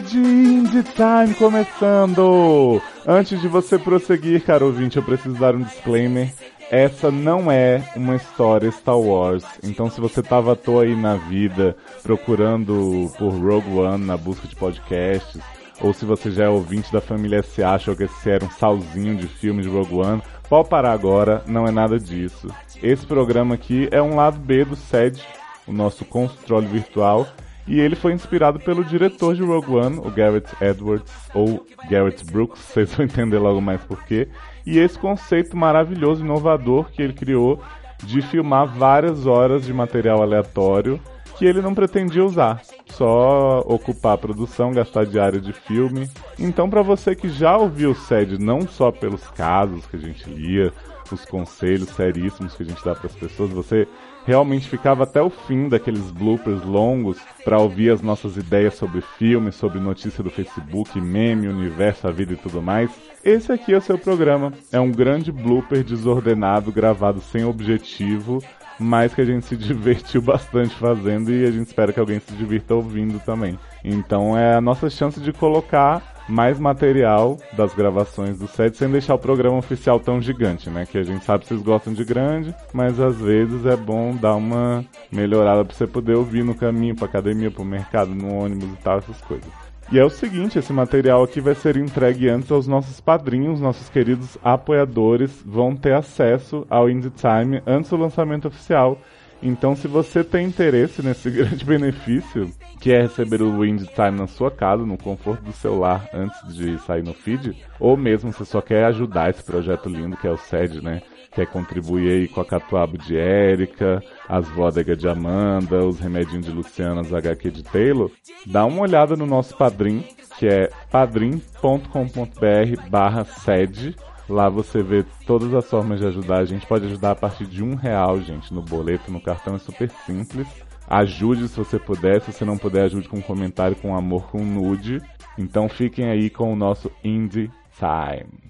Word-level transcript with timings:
Fed 0.00 0.16
Indie 0.16 0.82
Time 0.82 1.34
começando! 1.34 2.80
Antes 3.06 3.38
de 3.38 3.48
você 3.48 3.78
prosseguir, 3.78 4.42
caro 4.42 4.66
ouvinte, 4.66 4.96
eu 4.96 5.02
preciso 5.02 5.38
dar 5.38 5.54
um 5.54 5.62
disclaimer. 5.62 6.32
Essa 6.70 7.10
não 7.10 7.52
é 7.52 7.84
uma 7.94 8.16
história 8.16 8.70
Star 8.70 8.98
Wars. 8.98 9.44
Então, 9.62 9.90
se 9.90 10.00
você 10.00 10.22
tava 10.22 10.54
à 10.54 10.56
toa 10.56 10.84
aí 10.84 10.96
na 10.96 11.16
vida 11.16 11.76
procurando 12.02 13.12
por 13.18 13.28
Rogue 13.30 13.76
One 13.76 14.06
na 14.06 14.16
busca 14.16 14.48
de 14.48 14.56
podcasts, 14.56 15.38
ou 15.82 15.92
se 15.92 16.06
você 16.06 16.30
já 16.30 16.44
é 16.44 16.48
ouvinte 16.48 16.90
da 16.90 17.02
família 17.02 17.40
S 17.40 17.62
achou 17.62 17.94
que 17.94 18.04
esse 18.04 18.30
era 18.30 18.44
um 18.44 18.50
salzinho 18.50 19.16
de 19.16 19.26
filme 19.26 19.62
de 19.62 19.68
Rogue 19.68 19.96
One, 19.96 20.22
pode 20.48 20.70
parar 20.70 20.92
agora, 20.92 21.42
não 21.46 21.66
é 21.66 21.70
nada 21.70 21.98
disso. 21.98 22.48
Esse 22.82 23.04
programa 23.04 23.54
aqui 23.54 23.86
é 23.90 24.00
um 24.00 24.16
lado 24.16 24.38
B 24.38 24.64
do 24.64 24.76
SED, 24.76 25.22
o 25.66 25.72
nosso 25.72 26.06
controle 26.06 26.66
virtual, 26.66 27.26
e 27.66 27.78
ele 27.78 27.94
foi 27.94 28.12
inspirado 28.12 28.58
pelo 28.58 28.84
diretor 28.84 29.34
de 29.34 29.42
Rogue 29.42 29.72
One, 29.72 29.98
o 29.98 30.10
Garrett 30.10 30.50
Edwards, 30.60 31.12
ou 31.34 31.66
Garrett 31.88 32.24
Brooks, 32.24 32.60
vocês 32.72 32.94
vão 32.94 33.04
entender 33.04 33.38
logo 33.38 33.60
mais 33.60 33.82
porquê. 33.82 34.28
E 34.66 34.78
esse 34.78 34.98
conceito 34.98 35.56
maravilhoso, 35.56 36.24
inovador 36.24 36.90
que 36.90 37.02
ele 37.02 37.12
criou 37.12 37.62
de 38.02 38.22
filmar 38.22 38.66
várias 38.66 39.26
horas 39.26 39.64
de 39.64 39.72
material 39.72 40.22
aleatório 40.22 41.00
que 41.40 41.46
ele 41.46 41.62
não 41.62 41.74
pretendia 41.74 42.22
usar, 42.22 42.60
só 42.84 43.60
ocupar 43.60 44.12
a 44.12 44.18
produção, 44.18 44.72
gastar 44.72 45.06
diária 45.06 45.40
de 45.40 45.54
filme. 45.54 46.06
Então, 46.38 46.68
para 46.68 46.82
você 46.82 47.14
que 47.14 47.30
já 47.30 47.56
ouviu 47.56 47.92
o 47.92 47.94
SED 47.94 48.36
não 48.36 48.68
só 48.68 48.92
pelos 48.92 49.26
casos 49.28 49.86
que 49.86 49.96
a 49.96 49.98
gente 49.98 50.28
lia, 50.28 50.70
os 51.14 51.24
conselhos 51.24 51.88
seríssimos 51.90 52.54
que 52.54 52.62
a 52.62 52.66
gente 52.66 52.84
dá 52.84 52.94
para 52.94 53.06
as 53.06 53.14
pessoas, 53.14 53.50
você 53.50 53.86
realmente 54.24 54.68
ficava 54.68 55.04
até 55.04 55.20
o 55.20 55.30
fim 55.30 55.68
daqueles 55.68 56.10
bloopers 56.10 56.62
longos 56.64 57.18
para 57.44 57.58
ouvir 57.58 57.90
as 57.90 58.02
nossas 58.02 58.36
ideias 58.36 58.74
sobre 58.74 59.00
filmes, 59.00 59.54
sobre 59.54 59.80
notícia 59.80 60.22
do 60.22 60.30
Facebook, 60.30 61.00
meme, 61.00 61.48
universo, 61.48 62.06
a 62.06 62.10
vida 62.10 62.32
e 62.32 62.36
tudo 62.36 62.60
mais. 62.60 62.90
Esse 63.24 63.52
aqui 63.52 63.72
é 63.72 63.78
o 63.78 63.82
seu 63.82 63.98
programa. 63.98 64.52
É 64.72 64.80
um 64.80 64.92
grande 64.92 65.32
blooper 65.32 65.82
desordenado, 65.82 66.72
gravado 66.72 67.20
sem 67.20 67.44
objetivo, 67.44 68.42
mas 68.78 69.14
que 69.14 69.20
a 69.20 69.24
gente 69.24 69.46
se 69.46 69.56
divertiu 69.58 70.22
bastante 70.22 70.74
fazendo 70.74 71.30
e 71.30 71.44
a 71.44 71.50
gente 71.50 71.66
espera 71.66 71.92
que 71.92 72.00
alguém 72.00 72.20
se 72.20 72.32
divirta 72.34 72.74
ouvindo 72.74 73.20
também. 73.20 73.58
Então 73.84 74.36
é 74.36 74.54
a 74.54 74.60
nossa 74.60 74.88
chance 74.88 75.20
de 75.20 75.32
colocar 75.32 76.19
mais 76.30 76.58
material 76.58 77.36
das 77.52 77.74
gravações 77.74 78.38
do 78.38 78.46
set 78.46 78.76
sem 78.76 78.88
deixar 78.88 79.14
o 79.14 79.18
programa 79.18 79.58
oficial 79.58 79.98
tão 79.98 80.20
gigante, 80.20 80.70
né? 80.70 80.86
Que 80.86 80.98
a 80.98 81.02
gente 81.02 81.24
sabe 81.24 81.42
que 81.42 81.48
vocês 81.48 81.62
gostam 81.62 81.92
de 81.92 82.04
grande, 82.04 82.54
mas 82.72 83.00
às 83.00 83.16
vezes 83.16 83.66
é 83.66 83.76
bom 83.76 84.14
dar 84.14 84.36
uma 84.36 84.84
melhorada 85.10 85.64
pra 85.64 85.74
você 85.74 85.86
poder 85.86 86.14
ouvir 86.14 86.44
no 86.44 86.54
caminho, 86.54 86.94
pra 86.94 87.06
academia, 87.06 87.50
pro 87.50 87.64
mercado, 87.64 88.14
no 88.14 88.34
ônibus 88.34 88.70
e 88.72 88.82
tal, 88.82 88.98
essas 88.98 89.20
coisas. 89.22 89.50
E 89.92 89.98
é 89.98 90.04
o 90.04 90.10
seguinte, 90.10 90.56
esse 90.56 90.72
material 90.72 91.24
aqui 91.24 91.40
vai 91.40 91.54
ser 91.54 91.76
entregue 91.76 92.28
antes 92.28 92.52
aos 92.52 92.68
nossos 92.68 93.00
padrinhos, 93.00 93.60
nossos 93.60 93.88
queridos 93.88 94.38
apoiadores 94.40 95.42
vão 95.44 95.74
ter 95.74 95.94
acesso 95.94 96.64
ao 96.70 96.88
Indie 96.88 97.10
Time 97.10 97.60
antes 97.66 97.90
do 97.90 97.96
lançamento 97.96 98.46
oficial. 98.46 98.98
Então, 99.42 99.74
se 99.74 99.88
você 99.88 100.22
tem 100.22 100.46
interesse 100.46 101.02
nesse 101.02 101.28
grande 101.30 101.64
benefício, 101.64 102.50
que 102.80 102.92
é 102.92 103.02
receber 103.02 103.42
o 103.42 103.60
Wind 103.60 103.82
Time 103.94 104.18
na 104.18 104.26
sua 104.26 104.50
casa, 104.50 104.84
no 104.84 104.98
conforto 104.98 105.42
do 105.42 105.52
celular, 105.52 106.08
antes 106.12 106.54
de 106.54 106.78
sair 106.78 107.02
no 107.02 107.14
feed, 107.14 107.56
ou 107.78 107.96
mesmo 107.96 108.32
se 108.32 108.44
só 108.44 108.60
quer 108.60 108.84
ajudar 108.84 109.30
esse 109.30 109.42
projeto 109.42 109.88
lindo 109.88 110.16
que 110.16 110.26
é 110.26 110.30
o 110.30 110.36
SED, 110.36 110.82
né? 110.82 111.02
Quer 111.32 111.46
contribuir 111.46 112.10
aí 112.10 112.28
com 112.28 112.40
a 112.40 112.44
Catuabo 112.44 112.98
de 112.98 113.16
Érica, 113.16 114.02
as 114.28 114.48
Vódegas 114.48 114.98
de 114.98 115.08
Amanda, 115.08 115.84
os 115.84 116.00
remedinhos 116.00 116.44
de 116.44 116.50
Luciana, 116.50 117.02
as 117.02 117.12
HQ 117.12 117.50
de 117.50 117.62
Taylor, 117.62 118.10
dá 118.46 118.64
uma 118.64 118.82
olhada 118.82 119.14
no 119.14 119.26
nosso 119.26 119.56
padrim, 119.56 120.04
que 120.38 120.48
é 120.48 120.70
padrim.com.br 120.90 122.88
barra 122.88 123.24
sede. 123.24 123.94
Lá 124.30 124.48
você 124.48 124.80
vê 124.80 125.04
todas 125.26 125.52
as 125.52 125.68
formas 125.68 125.98
de 125.98 126.06
ajudar. 126.06 126.38
A 126.38 126.44
gente 126.44 126.64
pode 126.64 126.86
ajudar 126.86 127.10
a 127.10 127.16
partir 127.16 127.46
de 127.46 127.64
um 127.64 127.74
real, 127.74 128.20
gente, 128.20 128.54
no 128.54 128.62
boleto, 128.62 129.10
no 129.10 129.20
cartão, 129.20 129.56
é 129.56 129.58
super 129.58 129.90
simples. 130.06 130.46
Ajude 130.88 131.48
se 131.48 131.56
você 131.56 131.80
puder, 131.80 132.20
se 132.20 132.32
você 132.32 132.44
não 132.44 132.56
puder, 132.56 132.84
ajude 132.84 133.08
com 133.08 133.18
um 133.18 133.22
comentário, 133.22 133.76
com 133.76 133.96
amor, 133.96 134.30
com 134.30 134.44
nude. 134.44 135.02
Então 135.36 135.68
fiquem 135.68 136.08
aí 136.08 136.30
com 136.30 136.52
o 136.52 136.56
nosso 136.56 136.92
Indie 137.02 137.50
Time. 137.76 138.49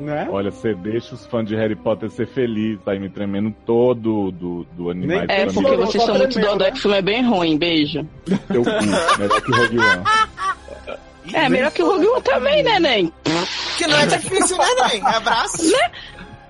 Né? 0.00 0.28
Olha, 0.30 0.50
você 0.50 0.74
deixa 0.74 1.14
os 1.14 1.26
fãs 1.26 1.46
de 1.46 1.54
Harry 1.54 1.76
Potter 1.76 2.10
ser 2.10 2.26
felizes, 2.26 2.82
tá 2.84 2.92
aí 2.92 2.98
me 2.98 3.08
tremendo 3.10 3.54
todo 3.66 4.30
do, 4.32 4.66
do 4.72 4.90
animais. 4.90 5.26
Nem- 5.28 5.36
É, 5.36 5.46
porque 5.46 5.76
vocês 5.76 6.02
são 6.04 6.14
muito 6.16 6.40
dodói 6.40 6.66
né? 6.68 6.72
que 6.72 6.78
o 6.78 6.82
filme 6.82 6.96
é 6.98 7.02
bem 7.02 7.22
ruim, 7.28 7.58
beijo. 7.58 8.00
Cu, 8.26 9.18
melhor 9.18 9.40
que 9.42 9.52
Rogue 9.52 9.78
One. 9.78 10.04
É, 11.34 11.48
melhor 11.48 11.70
que 11.70 11.82
o 11.82 11.86
Rogue 11.86 12.06
One 12.06 12.22
também, 12.22 12.62
né, 12.62 12.78
Nen? 12.80 13.12
Que 13.76 13.86
não 13.86 13.98
é 13.98 14.06
difícil, 14.06 14.56
né, 14.56 14.64
Nen? 14.90 15.02
Abraço. 15.04 15.58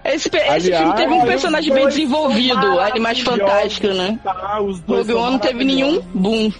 Esse, 0.04 0.30
pe- 0.30 0.38
esse 0.38 0.48
Aliás, 0.48 0.76
filme 0.82 0.96
teve 0.96 1.12
um 1.12 1.26
personagem 1.26 1.74
bem 1.74 1.86
desenvolvido, 1.88 2.80
Animais 2.80 3.20
Fantásticos, 3.20 3.96
né? 3.96 4.18
Tá, 4.24 4.60
os 4.62 4.80
dois 4.80 5.06
Rogue 5.08 5.20
One 5.20 5.32
não 5.32 5.38
teve 5.38 5.64
nenhum 5.64 6.00
boom. 6.14 6.50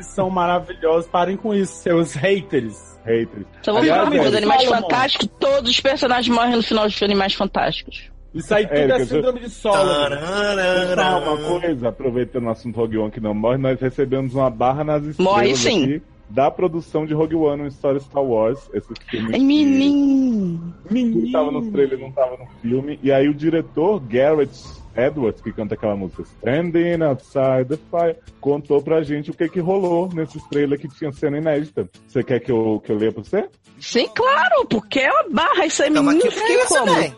Eles 0.00 0.06
são 0.06 0.30
maravilhosos. 0.30 1.10
Parem 1.10 1.36
com 1.36 1.54
isso, 1.54 1.74
seus 1.74 2.14
haters. 2.14 2.98
Haters. 3.04 3.46
Só 3.62 3.72
vou 3.72 3.82
Aliás, 3.82 3.98
falar 3.98 4.10
uma 4.10 4.22
coisa, 4.22 4.36
Érica, 4.38 4.54
Animais. 4.54 4.80
Fantásticos, 4.80 5.28
todos 5.38 5.70
os 5.70 5.80
personagens 5.80 6.34
morrem 6.34 6.56
no 6.56 6.62
final 6.62 6.88
de 6.88 7.04
Animais 7.04 7.34
Fantásticos. 7.34 8.10
Isso 8.32 8.54
aí 8.54 8.66
tudo 8.66 8.78
Érica, 8.78 8.96
é 8.96 9.04
síndrome 9.04 9.40
de 9.40 9.50
solo. 9.50 9.90
Uma 11.22 11.60
coisa, 11.60 11.88
aproveitando 11.88 12.44
o 12.44 12.50
assunto 12.50 12.76
Rogue 12.76 12.96
One 12.96 13.10
que 13.10 13.20
não 13.20 13.34
morre, 13.34 13.58
nós 13.58 13.78
recebemos 13.78 14.34
uma 14.34 14.48
barra 14.48 14.84
nas 14.84 15.04
estrelas 15.04 15.34
Morre 15.34 15.56
sim. 15.56 15.84
aqui 15.84 16.02
da 16.30 16.50
produção 16.50 17.04
de 17.04 17.12
Rogue 17.12 17.34
One, 17.34 17.62
uma 17.62 17.68
história 17.68 18.00
Star 18.00 18.22
Wars, 18.22 18.70
esse 18.72 18.88
filme 19.10 19.32
Ai, 19.32 19.38
que 19.38 19.44
menino. 19.44 20.74
tudo 20.88 21.32
tava 21.32 21.50
nos 21.50 21.68
trailers, 21.70 22.00
não 22.00 22.12
tava 22.12 22.36
no 22.36 22.46
filme, 22.62 23.00
e 23.02 23.10
aí 23.10 23.28
o 23.28 23.34
diretor 23.34 23.98
Garrett 24.00 24.79
Edwards, 24.96 25.40
que 25.42 25.52
canta 25.52 25.74
aquela 25.74 25.96
música 25.96 26.22
Standing 26.22 27.02
Outside 27.02 27.64
the 27.68 27.78
Fire, 27.90 28.16
contou 28.40 28.82
pra 28.82 29.02
gente 29.02 29.30
o 29.30 29.34
que 29.34 29.48
que 29.48 29.60
rolou 29.60 30.08
nesses 30.12 30.42
trailers 30.48 30.80
que 30.80 30.88
tinha 30.88 31.12
cena 31.12 31.38
inédita. 31.38 31.88
Você 32.06 32.22
quer 32.22 32.40
que 32.40 32.50
eu, 32.50 32.80
que 32.84 32.90
eu 32.92 32.96
leia 32.96 33.12
pra 33.12 33.22
você? 33.22 33.48
Sim, 33.80 34.08
claro, 34.14 34.66
porque 34.68 35.00
é 35.00 35.10
uma 35.10 35.30
barra, 35.30 35.64
isso 35.64 35.82
aí, 35.82 35.88
menino, 35.90 36.20
fiquei 36.30 36.64
como? 36.66 36.94
Nen. 36.94 37.14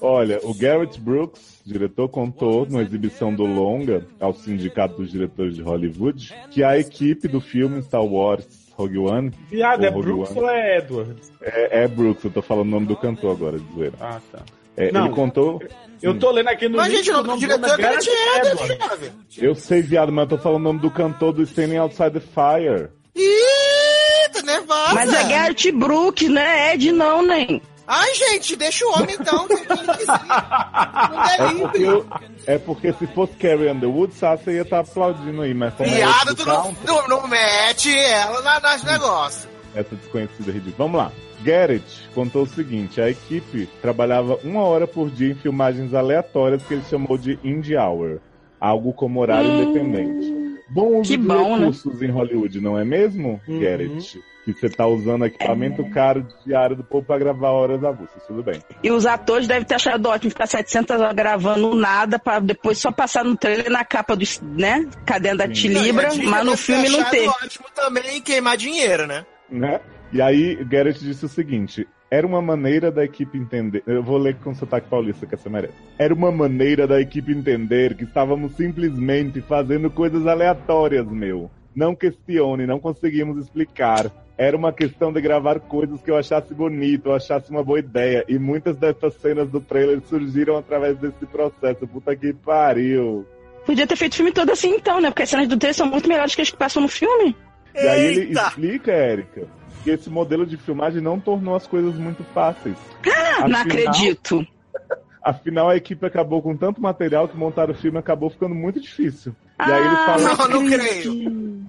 Olha, 0.00 0.40
o 0.42 0.52
Garrett 0.52 1.00
Brooks, 1.00 1.62
diretor, 1.64 2.08
contou 2.08 2.66
numa 2.66 2.82
exibição 2.82 3.34
do 3.34 3.44
Longa 3.46 4.06
ao 4.20 4.34
Sindicato 4.34 4.96
dos 4.96 5.10
Diretores 5.10 5.54
de 5.56 5.62
Hollywood 5.62 6.34
que 6.50 6.62
a 6.62 6.78
equipe 6.78 7.26
do 7.28 7.40
filme 7.40 7.80
Star 7.82 8.04
Wars 8.04 8.46
Rogue 8.76 8.98
One 8.98 9.30
Viado, 9.48 9.84
é 9.86 9.88
Rogue 9.88 10.02
Brooks 10.06 10.30
One. 10.32 10.40
ou 10.40 10.50
é 10.50 10.78
Edwards? 10.78 11.32
é, 11.40 11.84
é 11.84 11.88
Brooks, 11.88 12.24
eu 12.24 12.30
tô 12.30 12.42
falando 12.42 12.66
o 12.68 12.70
nome 12.72 12.86
do 12.86 12.96
cantor 12.96 13.32
agora, 13.32 13.58
de 13.58 13.72
zoeira. 13.74 13.94
Ah, 13.98 14.20
tá. 14.30 14.40
É, 14.76 14.92
Não. 14.92 15.06
ele 15.06 15.14
contou. 15.14 15.62
Eu 16.02 16.18
tô 16.18 16.30
lendo 16.30 16.48
aqui 16.48 16.68
no 16.68 16.76
Mas, 16.76 16.92
gente, 16.92 17.10
o 17.10 17.14
nome 17.14 17.28
do 17.30 17.38
diretor 17.38 17.80
é. 17.80 19.10
Eu 19.38 19.54
sei, 19.54 19.80
viado, 19.82 20.12
mas 20.12 20.24
eu 20.30 20.36
tô 20.36 20.42
falando 20.42 20.60
o 20.60 20.64
nome 20.64 20.78
do 20.80 20.90
cantor 20.90 21.32
do 21.32 21.42
Standing 21.42 21.76
Outside 21.78 22.10
the 22.10 22.20
Fire. 22.20 22.88
Eita, 23.14 24.42
nervosa. 24.42 24.94
Mas 24.94 25.12
é 25.14 25.24
Garrett 25.24 25.72
Brooks, 25.72 26.28
né? 26.28 26.74
Ed 26.74 26.92
não, 26.92 27.22
nem. 27.22 27.62
Ai, 27.86 28.14
gente, 28.14 28.56
deixa 28.56 28.84
o 28.84 28.90
homem 28.92 29.16
então. 29.18 29.46
Não 29.48 31.24
É 31.24 31.36
deve 31.38 31.60
porque, 31.60 31.82
eu- 31.82 32.06
é 32.46 32.58
porque 32.58 32.92
se 32.92 33.06
fosse 33.08 33.32
Carrie 33.34 33.70
Underwood, 33.70 34.12
Sasha 34.14 34.50
ia 34.50 34.62
estar 34.62 34.80
aplaudindo 34.80 35.40
aí, 35.42 35.54
mas 35.54 35.72
como 35.74 35.88
é 35.88 35.94
Piada, 35.96 36.32
esse 36.32 36.36
tu 36.36 36.46
não, 36.46 36.76
não, 36.84 37.08
não 37.08 37.26
mete 37.28 37.96
ela 37.96 38.42
na, 38.42 38.60
nas 38.60 38.82
negócios. 38.82 39.48
essa 39.74 39.94
desconhecida 39.94 40.50
ridícula. 40.52 40.74
Vamos 40.78 40.98
lá. 40.98 41.12
Garrett 41.46 42.08
contou 42.14 42.42
o 42.42 42.46
seguinte: 42.46 43.00
a 43.00 43.08
equipe 43.08 43.68
trabalhava 43.80 44.36
uma 44.42 44.62
hora 44.64 44.86
por 44.86 45.08
dia 45.08 45.30
em 45.30 45.34
filmagens 45.36 45.94
aleatórias 45.94 46.62
que 46.64 46.74
ele 46.74 46.82
chamou 46.90 47.16
de 47.16 47.38
Indie 47.44 47.76
Hour, 47.76 48.18
algo 48.60 48.92
como 48.92 49.20
horário 49.20 49.50
Hum. 49.50 49.54
independente. 49.54 50.34
Bom 50.68 50.98
uso 51.00 51.12
Que 51.12 51.16
de 51.16 51.22
bom, 51.28 51.56
né? 51.56 51.58
recursos 51.66 52.02
em 52.02 52.10
Hollywood, 52.10 52.60
não 52.60 52.76
é 52.76 52.84
mesmo, 52.84 53.40
Uhum. 53.46 53.60
Garrett? 53.60 54.20
Que 54.44 54.52
você 54.52 54.68
tá 54.68 54.86
usando 54.86 55.24
equipamento 55.26 55.84
caro 55.90 56.24
diário 56.44 56.76
do 56.76 56.84
povo 56.84 57.04
pra 57.04 57.18
gravar 57.18 57.50
horas 57.50 57.82
avulsas, 57.82 58.22
tudo 58.28 58.44
bem. 58.44 58.60
E 58.82 58.90
os 58.92 59.04
atores 59.04 59.48
devem 59.48 59.64
ter 59.64 59.74
achado 59.74 60.06
ótimo 60.08 60.30
ficar 60.30 60.46
700 60.46 61.00
horas 61.00 61.14
gravando 61.14 61.74
nada 61.74 62.16
pra 62.18 62.38
depois 62.38 62.78
só 62.78 62.92
passar 62.92 63.24
no 63.24 63.36
trailer 63.36 63.70
na 63.70 63.84
capa 63.84 64.14
do, 64.16 64.24
né? 64.42 64.86
Cadê 65.04 65.34
da. 65.34 65.48
Tilibra, 65.48 66.08
mas 66.14 66.44
no 66.44 66.50
deve 66.50 66.50
ter 66.50 66.56
filme 66.58 66.88
não 66.88 67.00
achado 67.00 67.10
ter. 67.10 67.28
ótimo 67.28 67.66
também 67.74 68.20
queimar 68.20 68.56
dinheiro, 68.56 69.06
né? 69.08 69.24
né? 69.50 69.80
E 70.12 70.22
aí, 70.22 70.56
Garrett 70.64 71.00
disse 71.00 71.24
o 71.24 71.28
seguinte: 71.28 71.86
era 72.10 72.26
uma 72.26 72.40
maneira 72.40 72.90
da 72.90 73.04
equipe 73.04 73.36
entender. 73.36 73.82
Eu 73.86 74.02
vou 74.02 74.16
ler 74.16 74.36
com 74.36 74.54
sotaque 74.54 74.88
paulista 74.88 75.26
que 75.26 75.34
essa 75.34 75.50
merece. 75.50 75.74
Era 75.98 76.14
uma 76.14 76.30
maneira 76.30 76.86
da 76.86 77.00
equipe 77.00 77.32
entender 77.32 77.96
que 77.96 78.04
estávamos 78.04 78.54
simplesmente 78.54 79.40
fazendo 79.40 79.90
coisas 79.90 80.26
aleatórias, 80.26 81.06
meu. 81.08 81.50
Não 81.74 81.94
questione, 81.94 82.66
não 82.66 82.78
conseguimos 82.78 83.38
explicar. 83.38 84.10
era 84.38 84.56
uma 84.56 84.72
questão 84.72 85.12
de 85.12 85.20
gravar 85.20 85.58
coisas 85.60 86.00
que 86.00 86.10
eu 86.10 86.16
achasse 86.16 86.54
bonito, 86.54 87.08
eu 87.08 87.14
achasse 87.14 87.50
uma 87.50 87.64
boa 87.64 87.78
ideia. 87.78 88.24
E 88.28 88.38
muitas 88.38 88.76
dessas 88.76 89.14
cenas 89.14 89.50
do 89.50 89.60
trailer 89.60 90.00
surgiram 90.02 90.56
através 90.56 90.96
desse 90.98 91.26
processo. 91.26 91.86
Puta 91.88 92.14
que 92.14 92.32
pariu. 92.32 93.26
Podia 93.64 93.86
ter 93.86 93.96
feito 93.96 94.12
o 94.12 94.16
filme 94.16 94.32
todo 94.32 94.52
assim 94.52 94.76
então, 94.76 95.00
né? 95.00 95.10
Porque 95.10 95.24
as 95.24 95.30
cenas 95.30 95.48
do 95.48 95.56
trailer 95.56 95.74
são 95.74 95.86
muito 95.88 96.08
melhores 96.08 96.34
que 96.34 96.42
as 96.42 96.50
que 96.50 96.56
passam 96.56 96.82
no 96.82 96.88
filme. 96.88 97.34
E 97.74 97.88
aí 97.88 98.06
ele 98.06 98.32
explica, 98.32 98.92
Érica, 98.92 99.46
que 99.86 99.90
esse 99.92 100.10
modelo 100.10 100.44
de 100.44 100.56
filmagem 100.56 101.00
não 101.00 101.20
tornou 101.20 101.54
as 101.54 101.64
coisas 101.64 101.94
muito 101.94 102.24
fáceis. 102.34 102.76
Não 103.04 103.12
Afinal- 103.12 103.60
acredito. 103.62 104.44
Afinal, 105.22 105.68
a 105.70 105.76
equipe 105.76 106.04
acabou 106.04 106.42
com 106.42 106.56
tanto 106.56 106.80
material 106.80 107.28
que 107.28 107.36
montar 107.36 107.70
o 107.70 107.74
filme 107.74 107.96
acabou 107.98 108.28
ficando 108.30 108.54
muito 108.54 108.80
difícil. 108.80 109.34
E 109.60 109.62
aí 109.70 109.80
ele 109.80 109.88
Ah, 109.88 110.18
fala, 110.18 110.48
Não, 110.48 110.60
não 110.60 110.66
acredito. 110.66 111.62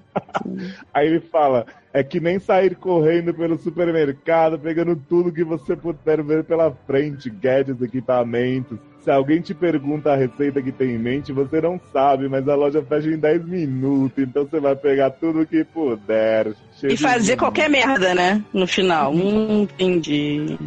Aí 0.94 1.08
ele 1.08 1.20
fala, 1.20 1.66
é 1.94 2.04
que 2.04 2.20
nem 2.20 2.40
sair 2.40 2.76
correndo 2.76 3.34
pelo 3.34 3.58
supermercado, 3.58 4.60
pegando 4.60 4.96
tudo 4.96 5.32
que 5.32 5.44
você 5.44 5.76
puder 5.76 6.22
ver 6.24 6.44
pela 6.44 6.72
frente, 6.86 7.30
gadgets, 7.30 7.82
equipamentos. 7.82 8.78
Se 9.00 9.12
alguém 9.12 9.40
te 9.42 9.54
pergunta 9.54 10.12
a 10.12 10.16
receita 10.18 10.62
que 10.62 10.72
tem 10.72 10.92
em 10.92 10.98
mente, 11.00 11.32
você 11.32 11.62
não 11.62 11.80
sabe, 11.94 12.28
mas 12.28 12.48
a 12.48 12.56
loja 12.56 12.84
fecha 12.84 13.08
em 13.08 13.18
10 13.18 13.46
minutos, 13.46 14.22
então 14.22 14.46
você 14.46 14.60
vai 14.60 14.76
pegar 14.76 15.12
tudo 15.12 15.46
que 15.46 15.64
puder. 15.64 16.54
E 16.84 16.98
fazer 16.98 17.38
qualquer 17.38 17.70
merda, 17.70 18.14
né? 18.14 18.44
No 18.54 18.68
final. 18.68 19.14
Hum, 19.14 19.62
entendi. 19.64 20.58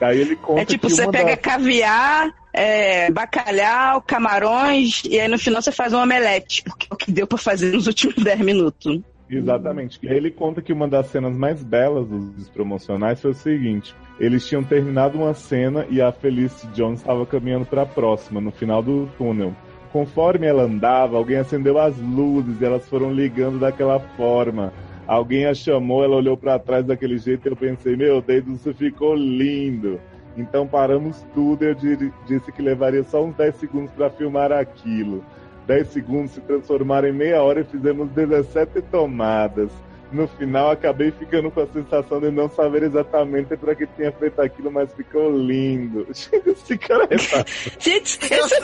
Aí 0.00 0.20
ele 0.20 0.36
conta 0.36 0.60
É 0.62 0.64
tipo, 0.64 0.90
você 0.90 1.08
pega 1.10 1.30
das- 1.30 1.40
caviar, 1.40 2.34
é, 2.52 3.10
bacalhau, 3.10 4.02
camarões, 4.02 5.02
e 5.08 5.18
aí 5.18 5.28
no 5.28 5.38
final 5.38 5.62
você 5.62 5.72
faz 5.72 5.92
um 5.92 5.98
omelete, 6.02 6.62
porque 6.64 6.86
é 6.90 6.94
o 6.94 6.96
que 6.96 7.12
deu 7.12 7.26
pra 7.26 7.38
fazer 7.38 7.72
nos 7.72 7.86
últimos 7.86 8.16
10 8.16 8.40
minutos. 8.40 9.00
Exatamente. 9.28 9.98
Ele 10.02 10.30
conta 10.30 10.60
que 10.60 10.72
uma 10.72 10.86
das 10.86 11.06
cenas 11.06 11.36
mais 11.36 11.62
belas 11.62 12.06
dos 12.06 12.48
promocionais 12.50 13.20
foi 13.20 13.30
o 13.30 13.34
seguinte: 13.34 13.94
eles 14.20 14.46
tinham 14.46 14.62
terminado 14.62 15.18
uma 15.18 15.34
cena 15.34 15.86
e 15.88 16.00
a 16.00 16.12
Felicity 16.12 16.72
Jones 16.74 17.00
estava 17.00 17.24
caminhando 17.24 17.64
para 17.64 17.82
a 17.82 17.86
próxima, 17.86 18.40
no 18.40 18.50
final 18.50 18.82
do 18.82 19.08
túnel. 19.16 19.54
Conforme 19.92 20.46
ela 20.46 20.64
andava, 20.64 21.16
alguém 21.16 21.36
acendeu 21.38 21.78
as 21.78 21.96
luzes 21.98 22.60
e 22.60 22.64
elas 22.64 22.88
foram 22.88 23.12
ligando 23.12 23.58
daquela 23.58 23.98
forma. 24.00 24.72
Alguém 25.06 25.46
a 25.46 25.54
chamou, 25.54 26.02
ela 26.02 26.16
olhou 26.16 26.36
para 26.36 26.58
trás 26.58 26.84
daquele 26.84 27.16
jeito 27.18 27.46
e 27.46 27.50
eu 27.50 27.56
pensei: 27.56 27.96
meu 27.96 28.20
Deus, 28.20 28.46
isso 28.48 28.74
ficou 28.74 29.14
lindo. 29.14 30.00
Então 30.36 30.66
paramos 30.66 31.24
tudo 31.32 31.64
e 31.64 31.68
eu 31.68 31.74
di- 31.74 32.12
disse 32.26 32.50
que 32.50 32.60
levaria 32.60 33.04
só 33.04 33.24
uns 33.24 33.36
10 33.36 33.54
segundos 33.56 33.92
para 33.92 34.10
filmar 34.10 34.50
aquilo. 34.50 35.24
10 35.66 35.88
segundos 35.88 36.32
se 36.32 36.40
transformaram 36.40 37.08
em 37.08 37.12
meia 37.12 37.42
hora 37.42 37.60
e 37.60 37.64
fizemos 37.64 38.08
17 38.10 38.82
tomadas. 38.90 39.70
No 40.12 40.28
final, 40.28 40.70
acabei 40.70 41.10
ficando 41.10 41.50
com 41.50 41.60
a 41.60 41.66
sensação 41.66 42.20
de 42.20 42.30
não 42.30 42.48
saber 42.48 42.84
exatamente 42.84 43.56
para 43.56 43.74
que 43.74 43.84
tinha 43.96 44.12
feito 44.12 44.40
aquilo, 44.40 44.70
mas 44.70 44.92
ficou 44.94 45.28
lindo. 45.36 46.06
Esse 46.12 46.78
cara 46.78 47.08
é 47.10 47.18
fácil. 47.18 47.72
Gente, 47.80 48.18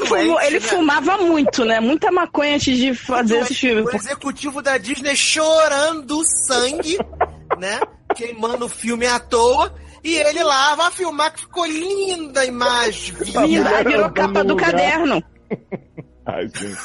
fumou- 0.07 0.41
ele 0.43 0.61
né? 0.61 0.61
fumava 0.61 1.17
muito, 1.19 1.65
né? 1.65 1.81
Muita 1.81 2.13
maconha 2.13 2.55
antes 2.55 2.77
de 2.77 2.95
fazer 2.95 3.39
esse 3.39 3.55
filme. 3.55 3.81
O 3.83 3.91
executivo 3.97 4.63
da 4.63 4.79
Disney 4.79 5.17
chorando 5.17 6.23
sangue, 6.47 6.99
né? 7.59 7.81
Queimando 8.15 8.67
o 8.67 8.69
filme 8.69 9.07
à 9.07 9.19
toa. 9.19 9.75
E 10.05 10.15
ele 10.15 10.45
lá 10.45 10.77
vai 10.77 10.91
filmar 10.93 11.33
que 11.35 11.41
ficou 11.41 11.67
linda 11.67 12.43
a 12.43 12.47
imagem. 12.47 13.15
Aí 13.37 13.85
virou 13.85 14.09
capa 14.11 14.45
do 14.45 14.51
lugar. 14.55 14.71
caderno. 14.71 15.21
Ai, 16.35 16.49
gente. 16.49 16.79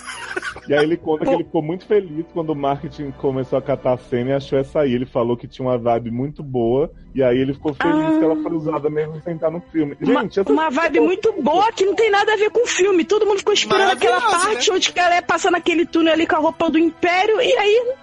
E 0.67 0.73
aí 0.73 0.83
ele 0.83 0.97
conta 0.97 1.25
que 1.25 1.31
ele 1.31 1.43
ficou 1.43 1.61
muito 1.61 1.85
feliz 1.85 2.25
quando 2.33 2.49
o 2.49 2.55
marketing 2.55 3.11
começou 3.11 3.59
a 3.59 3.61
catar 3.61 3.93
a 3.93 3.97
cena 3.97 4.31
e 4.31 4.33
achou 4.33 4.57
essa 4.57 4.81
aí. 4.81 4.93
Ele 4.93 5.05
falou 5.05 5.37
que 5.37 5.47
tinha 5.47 5.67
uma 5.67 5.77
vibe 5.77 6.09
muito 6.11 6.41
boa. 6.41 6.91
E 7.13 7.21
aí 7.23 7.37
ele 7.37 7.53
ficou 7.53 7.73
feliz 7.73 7.95
Ah. 7.95 8.17
que 8.17 8.23
ela 8.25 8.35
foi 8.41 8.53
usada 8.53 8.89
mesmo 8.89 9.21
sem 9.21 9.35
estar 9.35 9.51
no 9.51 9.61
filme. 9.71 9.95
Uma, 10.01 10.21
Gente, 10.21 10.39
essa 10.39 10.51
uma 10.51 10.69
vibe 10.69 10.99
muito 11.01 11.31
boa 11.41 11.71
que 11.71 11.85
não 11.85 11.93
tem 11.93 12.09
nada 12.09 12.33
a 12.33 12.37
ver 12.37 12.49
com 12.49 12.63
o 12.63 12.67
filme. 12.67 13.05
Todo 13.05 13.25
mundo 13.25 13.39
ficou 13.39 13.53
esperando 13.53 13.91
aquela 13.91 14.19
Maravilhosa, 14.19 14.47
parte 14.47 14.71
onde 14.71 14.91
que 14.91 14.99
ela 14.99 15.15
ia 15.15 15.21
passar 15.21 15.51
naquele 15.51 15.85
túnel 15.85 16.13
ali 16.13 16.25
com 16.25 16.35
a 16.35 16.39
roupa 16.39 16.69
do 16.69 16.79
Império 16.79 17.39
e 17.41 17.53
aí. 17.53 17.93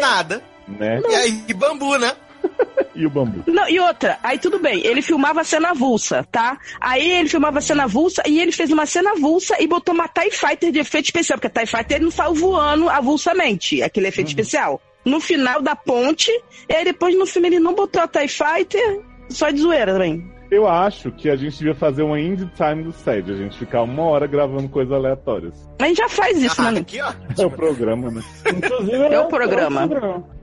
Nada. 0.00 0.42
Né? 0.66 1.00
E 1.08 1.14
aí, 1.14 1.54
bambu, 1.54 1.98
né? 1.98 2.12
E 2.94 3.06
o 3.06 3.10
bambu. 3.10 3.44
Não, 3.46 3.68
e 3.68 3.78
outra, 3.78 4.18
aí 4.24 4.40
tudo 4.40 4.58
bem, 4.58 4.84
ele 4.84 5.00
filmava 5.02 5.42
a 5.42 5.44
cena 5.44 5.70
avulsa, 5.70 6.26
tá? 6.32 6.58
Aí 6.80 7.08
ele 7.08 7.28
filmava 7.28 7.58
a 7.58 7.60
cena 7.60 7.84
avulsa 7.84 8.24
e 8.26 8.40
ele 8.40 8.50
fez 8.50 8.72
uma 8.72 8.86
cena 8.86 9.12
avulsa 9.12 9.54
e 9.62 9.68
botou 9.68 9.94
uma 9.94 10.08
TIE 10.08 10.32
Fighter 10.32 10.72
de 10.72 10.80
efeito 10.80 11.04
especial, 11.04 11.38
porque 11.38 11.46
a 11.46 11.64
TIE 11.64 11.70
Fighter 11.70 12.02
não 12.02 12.10
saiu 12.10 12.34
voando 12.34 12.88
avulsamente, 12.88 13.80
aquele 13.84 14.08
efeito 14.08 14.28
especial. 14.28 14.80
No 15.04 15.20
final 15.20 15.62
da 15.62 15.76
ponte, 15.76 16.28
e 16.68 16.74
aí 16.74 16.84
depois 16.84 17.16
no 17.16 17.24
filme 17.24 17.46
ele 17.48 17.60
não 17.60 17.72
botou 17.72 18.02
a 18.02 18.08
TIE 18.08 18.26
Fighter, 18.26 19.00
só 19.28 19.48
de 19.50 19.60
zoeira 19.60 19.92
também. 19.92 20.28
Eu 20.50 20.66
acho 20.66 21.12
que 21.12 21.30
a 21.30 21.36
gente 21.36 21.56
devia 21.58 21.74
fazer 21.76 22.02
uma 22.02 22.18
indie 22.18 22.50
time 22.56 22.82
do 22.82 22.90
SED, 22.92 23.30
a 23.30 23.36
gente 23.36 23.56
ficar 23.58 23.82
uma 23.82 24.02
hora 24.02 24.26
gravando 24.26 24.68
coisas 24.68 24.92
aleatórias. 24.92 25.54
A 25.78 25.86
gente 25.86 25.98
já 25.98 26.08
faz 26.08 26.42
isso, 26.42 26.60
Ah, 26.60 26.72
né? 26.72 26.80
aqui, 26.80 27.00
ó. 27.00 27.12
É 27.40 27.46
o 27.46 27.50
programa, 27.50 28.10
né? 28.10 28.22
Inclusive, 28.44 28.96
É 29.14 29.20
o 29.20 29.26
programa. 29.28 29.86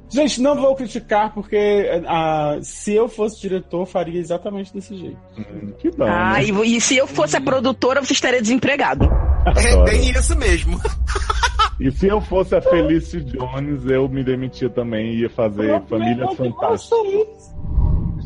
Gente, 0.09 0.41
não 0.41 0.55
vou 0.55 0.75
criticar, 0.75 1.33
porque 1.33 1.89
ah, 2.07 2.57
se 2.61 2.93
eu 2.93 3.07
fosse 3.09 3.41
diretor, 3.41 3.85
faria 3.85 4.19
exatamente 4.19 4.73
desse 4.73 4.95
jeito. 4.95 5.17
Hum, 5.37 5.73
que 5.79 5.89
bom. 5.91 6.05
Ah, 6.05 6.33
né? 6.33 6.45
e, 6.45 6.77
e 6.77 6.81
se 6.81 6.95
eu 6.95 7.07
fosse 7.07 7.35
a 7.35 7.41
produtora, 7.41 8.01
você 8.01 8.13
estaria 8.13 8.41
desempregado. 8.41 9.09
É 9.45 9.83
bem 9.83 10.09
isso 10.09 10.35
mesmo. 10.35 10.81
E 11.79 11.91
se 11.91 12.07
eu 12.07 12.21
fosse 12.21 12.55
a 12.55 12.61
Felicity 12.61 13.37
Jones, 13.37 13.85
eu 13.85 14.07
me 14.07 14.23
demitia 14.23 14.69
também 14.69 15.13
e 15.13 15.21
ia 15.21 15.29
fazer 15.29 15.81
Famílias 15.89 16.33
Fantásticas. 16.35 17.53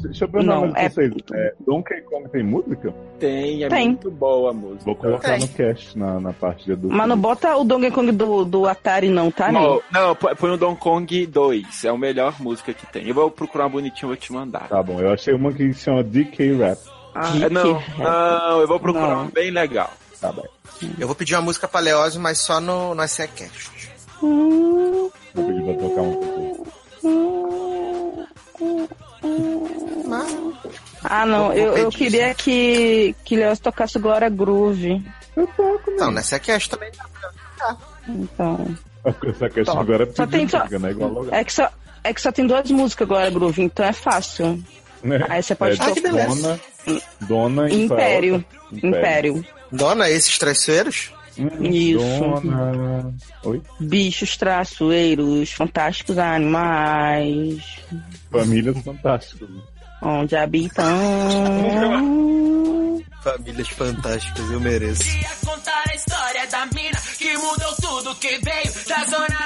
Deixa 0.01 0.24
eu 0.25 0.30
perguntar 0.30 0.56
Não, 0.56 0.68
mais 0.68 0.86
é- 0.86 0.90
vocês. 0.90 1.13
É, 1.34 1.54
Donkey 1.66 2.01
Kong 2.01 2.30
tem 2.30 2.44
música? 2.44 2.94
Tem, 3.19 3.63
é 3.63 3.69
Tem. 3.69 3.88
muito 3.90 4.10
boa 4.12 4.51
a 4.51 4.54
música. 4.54 4.86
Vou 4.86 4.96
colocar 4.96 5.30
Tem. 5.31 5.40
no 5.42 5.48
cast 5.50 5.98
na, 5.98 6.19
na 6.19 6.34
parte 6.34 6.66
de 6.66 6.72
educação. 6.72 6.98
Mas 6.98 7.07
não 7.07 7.18
bota 7.18 7.56
o 7.57 7.63
Donkey 7.63 7.92
Kong 7.92 8.12
do, 8.12 8.46
do 8.46 8.66
Atari, 8.68 9.10
não, 9.10 9.30
tá, 9.31 9.51
né? 9.51 9.60
Não, 9.60 9.81
não, 9.92 10.16
põe 10.16 10.51
o 10.51 10.57
Donkey 10.57 10.80
Kong 10.81 11.25
2. 11.25 11.84
É 11.86 11.90
a 11.90 11.98
melhor 11.98 12.36
música 12.42 12.74
que 12.74 12.86
tem. 12.88 13.07
Eu 13.07 13.13
vou 13.16 13.30
procurar 13.30 13.66
uma 13.66 13.69
bonitinha 13.72 14.04
e 14.04 14.07
vou 14.07 14.16
te 14.16 14.31
mandar. 14.31 14.68
Tá 14.69 14.81
bom, 14.81 15.00
eu 15.00 15.12
achei 15.12 15.34
uma 15.34 15.51
que 15.54 15.74
se 15.74 15.81
chama 15.84 16.04
DK 16.04 16.54
Rap. 16.57 16.80
Ah, 17.16 17.31
É, 17.44 17.50
não, 17.50 17.81
não, 17.98 18.62
eu 18.62 18.68
vou 18.68 18.80
procurar 18.80 19.07
Não. 19.10 19.22
uma 19.24 19.31
bem 19.31 19.50
legal. 19.51 19.92
Tá 20.22 20.31
bem. 20.31 20.46
Eu 20.98 21.07
vou 21.07 21.16
pedir 21.16 21.36
uma 21.36 21.42
música 21.42 21.68
pra 21.68 21.80
Leose, 21.81 22.18
mas 22.20 22.38
só 22.39 22.62
no, 22.62 22.94
no 22.96 23.08
SECast. 23.08 23.89
Vou 24.22 25.12
pedir 25.34 25.63
pra 25.63 25.74
tocar 25.75 26.01
um 26.01 26.13
pouco. 26.13 26.49
Ah, 31.10 31.25
não, 31.25 31.46
Vou- 31.48 31.56
vou 31.56 31.58
eu, 31.58 31.78
eu 31.78 31.89
queria 31.89 32.34
que, 32.36 33.16
que 33.25 33.36
Leoz 33.36 33.60
tocasse 33.60 33.98
Glória 33.98 34.30
Groove. 34.30 35.04
Eu 35.36 35.48
toco, 35.48 35.92
Não, 35.98 36.12
né? 36.12 36.20
no 36.20 36.24
SECast 36.24 36.70
também. 36.70 36.92
Então. 38.08 38.78
Essa 39.28 39.50
questão 39.50 39.75
Tá. 39.75 39.82
agora 39.82 40.04
é 40.04 40.13
Só 40.13 40.28
tem 40.28 40.48
só- 40.48 40.66
né? 40.80 40.92
Igual. 40.92 41.25
É 41.32 41.44
que 41.44 41.54
só, 41.54 41.70
é 42.04 42.13
que 42.13 42.22
só 42.22 42.32
tem 42.32 42.46
duas 42.46 42.70
músicas 42.72 43.08
Glória 43.08 43.30
Groove, 43.32 43.62
então 43.63 43.86
é 43.86 43.94
fácil. 43.94 44.63
Né? 45.04 45.25
Aí 45.30 45.42
você 45.42 45.56
pode 45.56 45.80
É, 45.80 45.84
Ah, 45.84 45.92
que 45.92 46.01
tocar. 46.01 46.12
beleza. 46.12 46.60
Dona, 46.82 47.01
Dona 47.22 47.70
e 47.70 47.84
Império. 47.86 48.34
outra? 48.72 48.88
Império. 48.88 49.46
Dona, 49.72 50.10
esses 50.10 50.38
traiçoeiros? 50.38 51.12
Hum, 51.38 51.48
Isso. 51.63 52.00
Dona. 52.44 53.13
Oi? 53.46 53.62
Bichos 53.80 54.36
traçoeiros, 54.36 55.51
fantásticos 55.54 56.18
animais, 56.18 57.78
Famílias 58.30 58.78
Fantásticas. 58.84 59.48
Onde 60.01 60.36
habitam. 60.36 60.86
Famílias 63.22 63.70
fantásticas, 63.70 64.51
eu 64.51 64.60
mereço. 64.60 65.03
Queria 65.03 65.29
contar 65.46 65.84
a 65.89 65.96
história 65.96 66.48
da 66.48 66.65
mina 66.68 67.00
que 67.18 67.38
mudou 67.38 67.75
tudo 67.75 68.15
que 68.15 68.39
veio 68.39 68.74
da 68.88 69.06
zona 69.06 69.38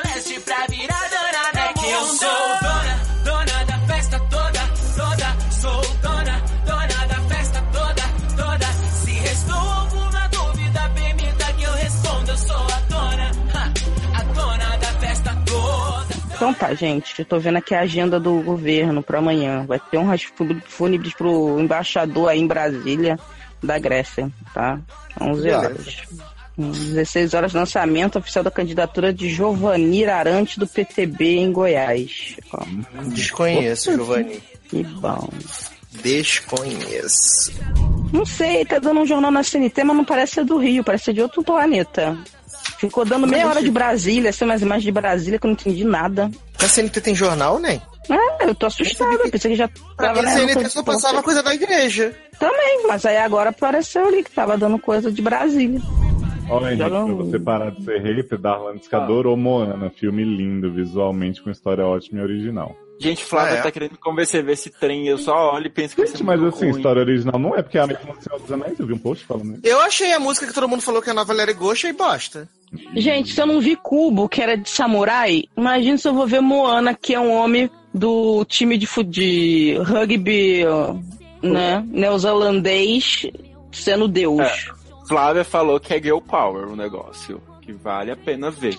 Então 16.43 16.53
tá, 16.53 16.73
gente, 16.73 17.17
eu 17.19 17.23
tô 17.25 17.39
vendo 17.39 17.57
aqui 17.57 17.73
a 17.73 17.79
agenda 17.79 18.19
do 18.19 18.41
governo 18.41 19.01
pra 19.01 19.19
amanhã. 19.19 19.63
Vai 19.65 19.79
ter 19.79 19.97
honras 19.97 20.23
fú- 20.23 20.45
fúnebres 20.65 21.13
pro 21.13 21.57
embaixador 21.57 22.27
aí 22.27 22.37
em 22.41 22.45
Brasília 22.45 23.17
da 23.63 23.79
Grécia, 23.79 24.29
tá? 24.53 24.77
11 25.21 25.49
horas. 25.49 26.01
Hum, 26.57 26.69
16 26.71 27.33
horas, 27.33 27.53
lançamento 27.53 28.19
oficial 28.19 28.43
da 28.43 28.51
candidatura 28.51 29.13
de 29.13 29.29
Giovanni 29.29 30.03
Arante 30.05 30.59
do 30.59 30.67
PTB 30.67 31.37
em 31.37 31.49
Goiás. 31.53 32.35
Ó, 32.51 32.61
Desconheço, 33.05 33.93
Giovanni. 33.93 34.43
que 34.67 34.83
bom. 34.83 35.29
Desconheço. 35.93 37.53
Não 38.11 38.25
sei, 38.25 38.65
tá 38.65 38.79
dando 38.79 38.99
um 38.99 39.05
jornal 39.05 39.31
na 39.31 39.43
CNT, 39.43 39.81
mas 39.85 39.95
não 39.95 40.03
parece 40.03 40.33
ser 40.33 40.43
do 40.45 40.57
Rio, 40.57 40.83
parece 40.83 41.05
ser 41.05 41.13
de 41.13 41.21
outro 41.21 41.41
planeta. 41.41 42.17
Ficou 42.77 43.05
dando 43.05 43.27
meia 43.27 43.47
hora 43.47 43.61
de 43.61 43.71
Brasília, 43.71 44.29
assim, 44.29 44.45
umas 44.45 44.61
imagens 44.61 44.83
de 44.83 44.91
Brasília 44.91 45.39
que 45.39 45.45
eu 45.45 45.49
não 45.49 45.53
entendi 45.53 45.83
nada. 45.83 46.29
A 46.59 46.67
CNT 46.67 47.01
tem 47.01 47.15
jornal, 47.15 47.59
né? 47.59 47.81
Eu 48.41 48.53
tô 48.53 48.65
assustada, 48.65 49.17
pensei 49.29 49.51
que 49.51 49.57
já 49.57 49.69
tava 49.97 50.21
a 50.21 50.31
CNT 50.31 50.69
só 50.69 50.83
passava 50.83 51.23
coisa 51.23 51.41
da 51.41 51.53
igreja. 51.53 52.13
Também, 52.37 52.85
mas 52.87 53.05
aí 53.05 53.17
agora 53.17 53.51
apareceu 53.51 54.07
ali 54.07 54.23
que 54.23 54.31
tava 54.31 54.57
dando 54.57 54.77
coisa 54.77 55.11
de 55.11 55.21
Brasília. 55.21 55.79
Olha, 56.49 56.73
Henrique, 56.73 56.89
pra 56.89 57.05
você 57.05 57.39
parar 57.39 57.71
de 57.71 57.83
ser 57.83 58.01
hater, 58.01 58.37
Darlan 58.37 58.75
disse 58.75 58.89
que 58.89 58.95
adorou 58.95 59.35
Moana, 59.37 59.89
filme 59.89 60.23
lindo, 60.23 60.71
visualmente, 60.71 61.41
com 61.41 61.49
história 61.49 61.85
ótima 61.85 62.19
e 62.19 62.23
original. 62.23 62.75
Gente, 62.99 63.23
Flávia 63.23 63.55
Ah, 63.55 63.57
é? 63.57 63.61
tá 63.63 63.71
querendo 63.71 63.91
me 63.93 63.97
convencer 63.97 64.41
a 64.41 64.43
ver 64.45 64.53
esse 64.53 64.69
trem. 64.69 65.07
Eu 65.07 65.17
só 65.17 65.53
olho 65.55 65.65
e 65.65 65.69
penso 65.69 65.95
que 65.95 66.05
Gente, 66.05 66.23
mas 66.23 66.39
muito 66.39 66.55
assim, 66.55 66.67
ruim. 66.69 66.77
história 66.77 67.01
original 67.01 67.39
não 67.39 67.55
é 67.55 67.61
porque 67.61 67.77
é 67.77 67.81
a 67.81 67.87
mesma 67.87 68.13
do 68.13 68.21
Senhor 68.23 68.39
dos 68.39 68.51
Anéis, 68.51 68.79
eu 68.79 68.85
vi 68.85 68.93
um 68.93 68.97
post 68.99 69.25
falando 69.25 69.53
isso. 69.53 69.61
Eu 69.63 69.81
achei 69.81 70.13
a 70.13 70.19
música 70.19 70.45
que 70.47 70.53
todo 70.53 70.69
mundo 70.69 70.81
falou 70.81 71.01
que 71.01 71.09
a 71.09 71.13
nova 71.13 71.33
Let 71.33 71.49
It 71.49 71.59
Go, 71.59 71.71
achei 71.71 71.91
bosta. 71.91 72.47
Gente, 72.95 73.33
se 73.33 73.41
eu 73.41 73.45
não 73.47 73.59
vi 73.59 73.75
Cubo, 73.75 74.29
que 74.29 74.41
era 74.41 74.55
de 74.55 74.69
samurai, 74.69 75.43
imagina 75.57 75.97
se 75.97 76.07
eu 76.07 76.13
vou 76.13 76.25
ver 76.27 76.39
Moana, 76.41 76.93
que 76.93 77.13
é 77.13 77.19
um 77.19 77.31
homem 77.31 77.69
do 77.93 78.45
time 78.45 78.77
de, 78.77 78.87
de 79.07 79.75
rugby, 79.83 80.63
né, 81.41 81.83
neozelandês, 81.87 83.27
sendo 83.71 84.07
Deus. 84.07 84.39
É. 84.41 84.82
Flávia 85.07 85.43
falou 85.43 85.79
que 85.79 85.93
é 85.93 86.01
Girl 86.01 86.19
Power 86.19 86.67
o 86.67 86.75
negócio, 86.75 87.41
que 87.61 87.71
vale 87.73 88.11
a 88.11 88.15
pena 88.15 88.49
ver. 88.51 88.75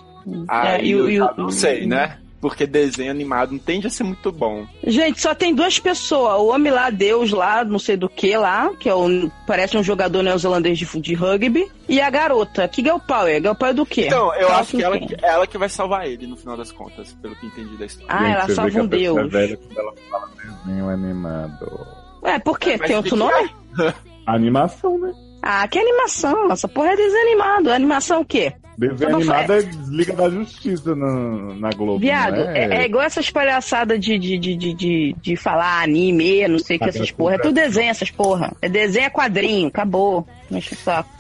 É, 0.51 0.75
Aí 0.77 0.95
o- 0.95 1.01
eu 1.01 1.11
e 1.11 1.17
já 1.17 1.33
o- 1.33 1.37
não 1.37 1.51
sei, 1.51 1.87
né? 1.87 2.19
Porque 2.41 2.67
desenho 2.67 3.11
animado 3.11 3.53
não 3.53 3.59
tende 3.59 3.87
a 3.87 3.91
ser 3.91 4.03
muito 4.05 4.31
bom. 4.31 4.67
Gente, 4.87 5.19
só 5.19 5.35
tem 5.35 5.55
duas 5.55 5.79
pessoas. 5.79 6.39
O 6.41 6.49
homem 6.49 6.71
lá, 6.71 6.91
Deus 6.91 7.31
lá, 7.31 7.65
não 7.65 7.79
sei 7.79 7.97
do 7.97 8.07
que 8.07 8.37
lá, 8.37 8.71
que 8.79 8.87
é 8.87 8.95
o, 8.95 9.31
parece 9.47 9.79
um 9.79 9.83
jogador 9.83 10.23
neozelandês 10.23 10.77
de, 10.79 10.85
de 11.01 11.15
rugby. 11.15 11.67
E 11.89 12.03
a 12.03 12.11
garota. 12.11 12.69
Que 12.69 12.83
Girl 12.83 12.99
Power? 12.99 13.41
Girl 13.41 13.55
Power 13.55 13.75
do 13.75 13.87
quê? 13.87 14.09
Então, 14.09 14.35
eu 14.35 14.49
Fala 14.49 14.61
acho 14.61 14.77
que 14.77 14.83
ela, 14.83 14.99
quem? 14.99 15.09
ela 15.23 15.47
que 15.47 15.57
vai 15.57 15.71
salvar 15.71 16.07
ele 16.07 16.27
no 16.27 16.37
final 16.37 16.55
das 16.55 16.71
contas, 16.71 17.15
pelo 17.23 17.35
que 17.37 17.47
entendi 17.47 17.79
da 17.79 17.87
história. 17.87 18.09
Ah, 18.15 18.29
ela 18.29 18.49
salva 18.55 18.79
um 18.79 18.87
Deus. 18.87 19.17
É 19.19 19.25
velha 19.27 19.59
ela 19.75 19.95
fala 20.11 20.29
desenho 20.67 20.89
animado. 20.91 21.87
Ué, 22.23 22.39
por 22.41 22.59
quê? 22.59 22.77
Mas 22.79 22.89
Tem 22.89 22.97
outro 22.99 23.17
nome? 23.17 23.51
Animação, 24.27 24.99
né? 24.99 25.13
Ah, 25.47 25.69
que 25.69 25.79
animação. 25.79 26.51
Essa 26.51 26.67
porra 26.67 26.93
é 26.93 26.97
desenho 26.97 27.27
animado. 27.27 27.71
Animação 27.71 28.23
o 28.23 28.25
quê? 28.25 28.55
Desenho 28.79 29.11
Não 29.11 29.19
animado 29.19 29.53
é 29.53 29.61
Liga 29.91 30.15
da 30.15 30.31
Justiça 30.31 30.97
na, 30.97 31.55
na 31.55 31.71
Globo. 31.71 31.99
Viado, 31.99 32.37
não 32.37 32.51
é, 32.51 32.79
é 32.79 32.85
igual 32.87 33.05
essas 33.05 33.29
palhaçadas 33.29 34.01
de, 34.01 34.19
de, 34.19 34.39
de, 34.39 34.57
de, 34.57 34.75
de, 34.75 35.17
de 35.21 35.37
falar 35.37 35.83
anime, 35.83 36.49
não 36.49 36.59
sei 36.59 36.77
o 36.77 36.81
que, 36.81 36.89
essas 36.89 37.11
é 37.11 37.13
porra. 37.13 37.35
É 37.35 37.39
tudo 37.39 37.55
desenho, 37.55 37.91
essas 37.91 38.11
porra. 38.11 38.57
É 38.63 38.71
desenho, 38.71 39.05
é 39.05 39.11
quadrinho, 39.11 39.69
acabou. 39.69 40.27
Mexe 40.51 40.73
o 40.73 40.79
saco. 40.79 41.11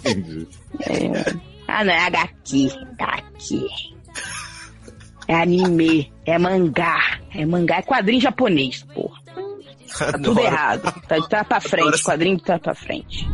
Entendi. 0.00 0.48
É. 0.80 1.34
Ah, 1.68 1.84
não, 1.84 1.92
é 1.92 2.06
HQ. 2.06 2.70
HQ. 2.98 3.66
É 5.28 5.34
anime, 5.36 6.12
é 6.26 6.36
mangá. 6.40 7.20
É 7.32 7.46
mangá, 7.46 7.76
é 7.76 7.82
quadrinho 7.82 8.20
japonês, 8.20 8.82
porra. 8.92 9.22
Tá 9.96 10.12
tudo 10.18 10.40
errado. 10.40 10.92
Tá 11.06 11.18
de 11.18 11.28
trás 11.28 11.46
pra 11.46 11.60
frente, 11.60 12.02
quadrinho 12.02 12.36
de 12.36 12.42
trás 12.42 12.60
pra 12.60 12.74
frente. 12.74 13.26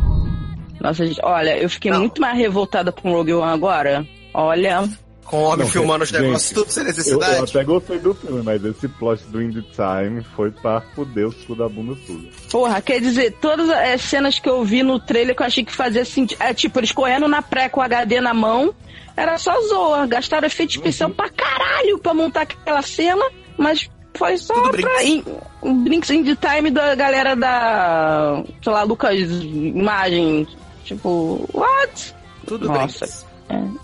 Nossa, 0.81 1.05
gente, 1.05 1.19
olha, 1.23 1.57
eu 1.57 1.69
fiquei 1.69 1.91
Não. 1.91 1.99
muito 2.01 2.19
mais 2.19 2.37
revoltada 2.37 2.91
com 2.91 3.11
o 3.11 3.13
Rogue 3.13 3.33
One 3.33 3.51
agora. 3.53 4.05
Olha, 4.33 4.87
Com 5.25 5.37
o 5.37 5.43
homem 5.43 5.59
Não, 5.59 5.67
filmando 5.67 6.03
os 6.03 6.09
gente, 6.09 6.21
negócios, 6.21 6.51
tudo 6.51 6.69
sem 6.71 6.83
Eu, 6.83 6.89
eu 6.89 6.95
necessidade. 6.95 7.43
até 7.51 7.63
gostei 7.63 7.99
do 7.99 8.13
filme, 8.13 8.41
mas 8.43 8.65
esse 8.65 8.87
plot 8.87 9.23
do 9.25 9.41
Indie 9.41 9.61
Time 9.61 10.21
foi 10.35 10.51
pra 10.51 10.81
fuder 10.93 11.27
os 11.27 11.35
cu 11.45 11.55
da 11.55 11.69
bunda 11.69 11.95
tudo. 12.05 12.27
Porra, 12.51 12.81
quer 12.81 12.99
dizer, 12.99 13.31
todas 13.39 13.69
as 13.69 14.01
cenas 14.01 14.39
que 14.39 14.49
eu 14.49 14.61
vi 14.65 14.83
no 14.83 14.99
trailer 14.99 15.33
que 15.35 15.41
eu 15.41 15.45
achei 15.47 15.63
que 15.63 15.71
fazia 15.71 16.03
sentido. 16.03 16.41
É 16.41 16.53
tipo, 16.53 16.79
eles 16.79 16.91
correndo 16.91 17.27
na 17.29 17.41
pré 17.41 17.69
com 17.69 17.79
o 17.79 17.83
HD 17.83 18.19
na 18.19 18.33
mão. 18.33 18.73
Era 19.15 19.37
só 19.37 19.53
zoa. 19.67 20.05
Gastaram 20.07 20.47
efeito 20.47 20.71
especial 20.71 21.09
Uhum. 21.09 21.15
pra 21.15 21.29
caralho 21.29 21.99
pra 21.99 22.13
montar 22.13 22.41
aquela 22.41 22.81
cena. 22.81 23.23
Mas 23.57 23.89
foi 24.17 24.35
só 24.37 24.53
Tudo 24.53 24.71
pra. 24.71 24.81
brinks. 24.97 25.03
In, 25.05 25.23
um 25.63 25.83
brinks 25.83 26.09
in 26.09 26.23
the 26.23 26.35
time 26.35 26.71
da 26.71 26.93
galera 26.95 27.35
da. 27.35 28.43
Sei 28.63 28.71
lá, 28.73 28.83
Lucas 28.83 29.17
Imagem. 29.29 30.47
Tipo, 30.83 31.47
what? 31.53 32.15
Tudo 32.45 32.67
Nossa. 32.67 33.05
bem. 33.05 33.31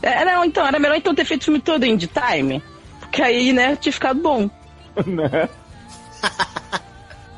É, 0.01 0.25
não, 0.25 0.45
então, 0.45 0.65
era 0.65 0.79
melhor 0.79 0.95
então 0.95 1.13
ter 1.13 1.25
feito 1.25 1.41
o 1.41 1.45
filme 1.45 1.59
todo 1.59 1.83
em 1.83 1.97
the 1.97 2.07
time. 2.07 2.63
Porque 2.99 3.21
aí, 3.21 3.53
né, 3.53 3.75
tinha 3.75 3.91
ficado 3.91 4.21
bom. 4.21 4.49
né? 5.05 5.49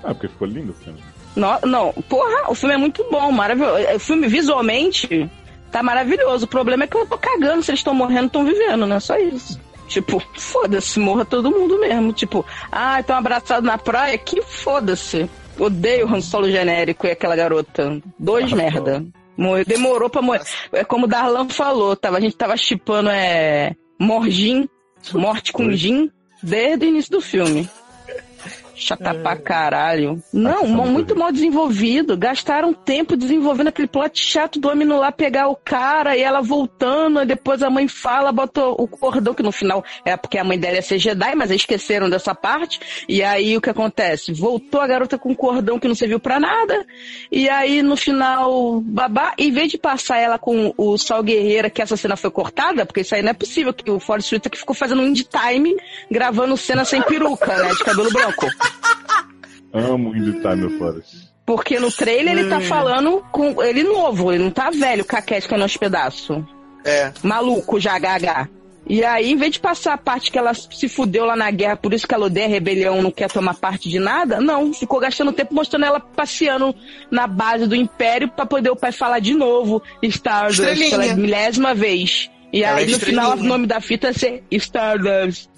ah, 0.03 0.13
porque 0.13 0.27
ficou 0.27 0.47
lindo 0.47 0.71
o 0.71 0.75
filme. 0.75 0.99
Não, 1.35 1.59
não, 1.61 1.93
porra, 2.07 2.49
o 2.49 2.55
filme 2.55 2.75
é 2.75 2.77
muito 2.77 3.05
bom, 3.09 3.31
maravilhoso. 3.31 3.95
O 3.95 3.99
filme 3.99 4.27
visualmente 4.27 5.29
tá 5.71 5.81
maravilhoso. 5.83 6.45
O 6.45 6.49
problema 6.49 6.83
é 6.83 6.87
que 6.87 6.97
eu 6.97 7.05
tô 7.05 7.17
cagando 7.17 7.63
se 7.63 7.71
eles 7.71 7.79
estão 7.79 7.93
morrendo, 7.93 8.27
estão 8.27 8.45
vivendo, 8.45 8.85
né? 8.85 8.99
Só 8.99 9.17
isso. 9.17 9.59
Tipo, 9.87 10.21
foda-se, 10.35 10.99
morra 10.99 11.25
todo 11.25 11.51
mundo 11.51 11.79
mesmo. 11.79 12.13
Tipo, 12.13 12.45
ah, 12.71 12.99
estão 12.99 13.17
abraçados 13.17 13.65
na 13.65 13.77
praia, 13.77 14.17
que 14.17 14.41
foda-se. 14.41 15.29
Odeio 15.57 16.07
o 16.07 16.15
Han 16.15 16.21
Solo 16.21 16.49
genérico 16.49 17.05
e 17.05 17.11
aquela 17.11 17.35
garota. 17.35 18.01
Dois 18.17 18.51
merda. 18.53 19.05
Morreu, 19.39 19.63
demorou 19.63 20.10
pra 20.10 20.22
morrer. 20.22 20.41
É 20.74 20.84
como 20.84 21.05
o 21.05 21.08
Darlan 21.08 21.48
falou, 21.48 21.96
tava, 21.96 22.17
a 22.17 22.19
gente 22.19 22.36
tava 22.36 22.58
chipando 22.58 23.10
é, 23.10 23.74
Morgin, 23.98 24.67
morte 25.13 25.53
com 25.53 25.72
Jin, 25.72 26.12
desde 26.43 26.86
o 26.86 26.89
início 26.89 27.12
do 27.12 27.22
filme. 27.22 27.69
Chata 28.79 29.13
pra 29.15 29.36
caralho. 29.36 30.24
Não, 30.33 30.62
tá 30.62 30.67
mal- 30.67 30.86
muito 30.88 31.15
mal 31.15 31.31
desenvolvido. 31.31 32.17
Gastaram 32.17 32.74
tempo 32.74 33.17
desenvolvendo 33.17 33.67
aquele 33.67 33.88
plot 33.88 34.19
chato 34.21 34.59
do 34.59 34.69
homem 34.69 34.86
indo 34.86 34.98
lá 34.98 35.12
pegar 35.12 35.48
o 35.50 35.55
cara 35.55 36.15
e 36.15 36.21
ela 36.21 36.41
voltando. 36.41 37.19
Aí 37.19 37.25
depois 37.25 37.62
a 37.62 37.69
mãe 37.69 37.88
fala, 37.88 38.31
bota 38.31 38.65
o 38.65 38.88
cordão, 38.88 39.33
que 39.33 39.43
no 39.43 39.51
final 39.51 39.83
é 40.05 40.15
porque 40.15 40.38
a 40.38 40.43
mãe 40.43 40.57
dela 40.57 40.75
ia 40.75 40.81
ser 40.81 40.98
Jedi, 40.98 41.36
mas 41.36 41.51
aí 41.51 41.57
esqueceram 41.57 42.09
dessa 42.09 42.33
parte. 42.33 42.79
E 43.07 43.21
aí 43.21 43.55
o 43.57 43.62
que 43.62 43.69
acontece? 43.69 44.31
Voltou 44.33 44.79
a 44.81 44.88
garota 44.88 45.17
com 45.17 45.29
um 45.31 45.36
cordão 45.36 45.77
que 45.79 45.88
não 45.88 45.95
serviu 45.95 46.19
pra 46.19 46.39
nada. 46.39 46.86
E 47.31 47.50
aí 47.50 47.81
no 47.81 47.98
final, 47.98 48.81
babá, 48.81 49.33
em 49.38 49.51
vez 49.51 49.69
de 49.71 49.77
passar 49.77 50.17
ela 50.17 50.39
com 50.39 50.74
o 50.77 50.98
Sol 50.98 51.21
Guerreira, 51.24 51.69
que 51.69 51.81
essa 51.81 51.98
cena 51.98 52.15
foi 52.15 52.31
cortada, 52.31 52.86
porque 52.86 53.01
isso 53.01 53.13
aí 53.13 53.21
não 53.21 53.31
é 53.31 53.33
possível, 53.33 53.74
que 53.74 53.89
o 53.91 54.00
Forrest 54.00 54.31
Whitaker 54.31 54.59
ficou 54.59 54.75
fazendo 54.75 55.01
um 55.01 55.07
indie 55.07 55.25
time 55.25 55.75
gravando 56.09 56.55
cena 56.57 56.86
sem 56.86 57.01
peruca, 57.01 57.55
né? 57.57 57.69
De 57.69 57.83
cabelo 57.83 58.12
branco. 58.12 58.48
Amo 59.73 60.15
Indie 60.15 60.39
Time 60.41 60.77
Forest. 60.77 61.29
Porque 61.45 61.79
no 61.79 61.91
trailer 61.91 62.38
ele 62.38 62.49
tá 62.49 62.61
falando 62.61 63.23
com 63.31 63.63
ele 63.63 63.83
novo, 63.83 64.31
ele 64.31 64.43
não 64.43 64.51
tá 64.51 64.69
velho, 64.69 65.03
caquete 65.03 65.47
que 65.47 65.53
é 65.55 65.57
nos 65.57 65.75
pedaços. 65.75 66.43
É. 66.85 67.11
Maluco, 67.23 67.79
já 67.79 67.97
HH. 67.97 68.47
E 68.88 69.03
aí, 69.03 69.31
em 69.31 69.35
vez 69.35 69.53
de 69.53 69.59
passar 69.59 69.93
a 69.93 69.97
parte 69.97 70.31
que 70.31 70.38
ela 70.38 70.51
se 70.53 70.89
fudeu 70.89 71.23
lá 71.23 71.35
na 71.35 71.51
guerra, 71.51 71.75
por 71.75 71.93
isso 71.93 72.07
que 72.07 72.13
ela 72.13 72.25
odeia 72.25 72.47
a 72.47 72.49
rebelião, 72.49 73.01
não 73.01 73.11
quer 73.11 73.29
tomar 73.29 73.53
parte 73.53 73.88
de 73.88 73.99
nada, 73.99 74.41
não. 74.41 74.73
Ficou 74.73 74.99
gastando 74.99 75.31
tempo 75.31 75.53
mostrando 75.53 75.85
ela 75.85 75.99
passeando 75.99 76.73
na 77.11 77.27
base 77.27 77.67
do 77.67 77.75
Império 77.75 78.29
pra 78.29 78.47
poder 78.47 78.71
o 78.71 78.75
pai 78.75 78.91
falar 78.91 79.19
de 79.19 79.35
novo 79.35 79.81
Stardust 80.01 80.59
Estrelinha. 80.59 80.89
pela 80.89 81.15
milésima 81.15 81.75
vez. 81.75 82.31
E 82.51 82.63
Ela 82.63 82.79
aí, 82.79 82.85
é 82.85 82.88
no 82.88 82.99
final, 82.99 83.33
o 83.33 83.43
nome 83.43 83.67
da 83.67 83.79
fita 83.79 84.07
é 84.07 84.13
ser 84.13 84.43
Stardust. 84.49 85.49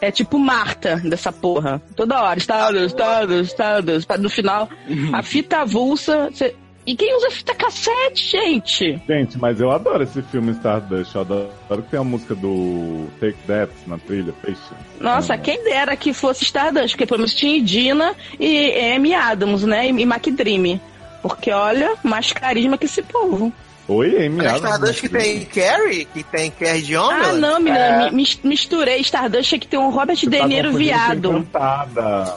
É 0.00 0.10
tipo 0.10 0.38
Marta 0.38 0.96
dessa 0.96 1.30
porra. 1.32 1.80
Toda 1.94 2.22
hora, 2.22 2.38
Stardust, 2.38 2.94
Stardust, 2.96 3.50
Stardust. 3.50 4.08
No 4.18 4.30
final, 4.30 4.68
a 5.12 5.22
fita 5.22 5.58
avulsa. 5.58 6.30
cê- 6.32 6.54
E 6.86 6.96
quem 6.96 7.14
usa 7.16 7.30
fita 7.30 7.54
cassete, 7.54 8.30
gente? 8.30 9.00
Gente, 9.06 9.38
mas 9.38 9.60
eu 9.60 9.70
adoro 9.70 10.02
esse 10.02 10.22
filme 10.22 10.52
Stardust. 10.52 11.14
Eu 11.14 11.20
adoro 11.20 11.82
que 11.82 11.90
tem 11.90 12.00
a 12.00 12.04
música 12.04 12.34
do 12.34 13.06
Take 13.20 13.36
That 13.46 13.70
na 13.86 13.98
trilha, 13.98 14.32
Patience. 14.32 14.74
Nossa, 14.98 15.36
quem 15.36 15.62
dera 15.62 15.94
que 15.96 16.14
fosse 16.14 16.44
Stardust, 16.44 16.92
porque 16.94 17.06
pelo 17.06 17.18
menos 17.18 17.34
tinha 17.34 17.62
Dina 17.62 18.14
e 18.40 18.94
Amy 18.96 19.14
Adams, 19.14 19.62
né? 19.64 19.88
E 19.88 20.06
Mac 20.06 20.26
Dream. 20.28 20.80
Porque 21.22 21.50
olha, 21.52 21.92
mais 22.02 22.32
carisma 22.32 22.78
que 22.78 22.86
esse 22.86 23.02
povo. 23.02 23.52
Oi, 23.92 24.28
Mas 24.28 24.46
Adams, 24.46 24.62
Stardust 24.62 25.00
que 25.00 25.08
tem 25.08 25.44
Carrie, 25.46 26.04
que 26.04 26.22
tem 26.22 26.50
Carrie 26.52 26.82
de 26.82 26.96
homem. 26.96 27.22
Ah, 27.24 27.32
não, 27.32 27.58
menina, 27.58 28.10
mi- 28.10 28.16
mis- 28.18 28.38
misturei 28.44 29.00
Stardust 29.00 29.58
que 29.58 29.66
tem 29.66 29.80
um 29.80 29.90
Robert 29.90 30.16
Você 30.16 30.30
De 30.30 30.38
tá 30.38 30.46
Niro 30.46 30.70
com 30.70 30.76
viado. 30.78 31.28
Encantada. 31.38 32.36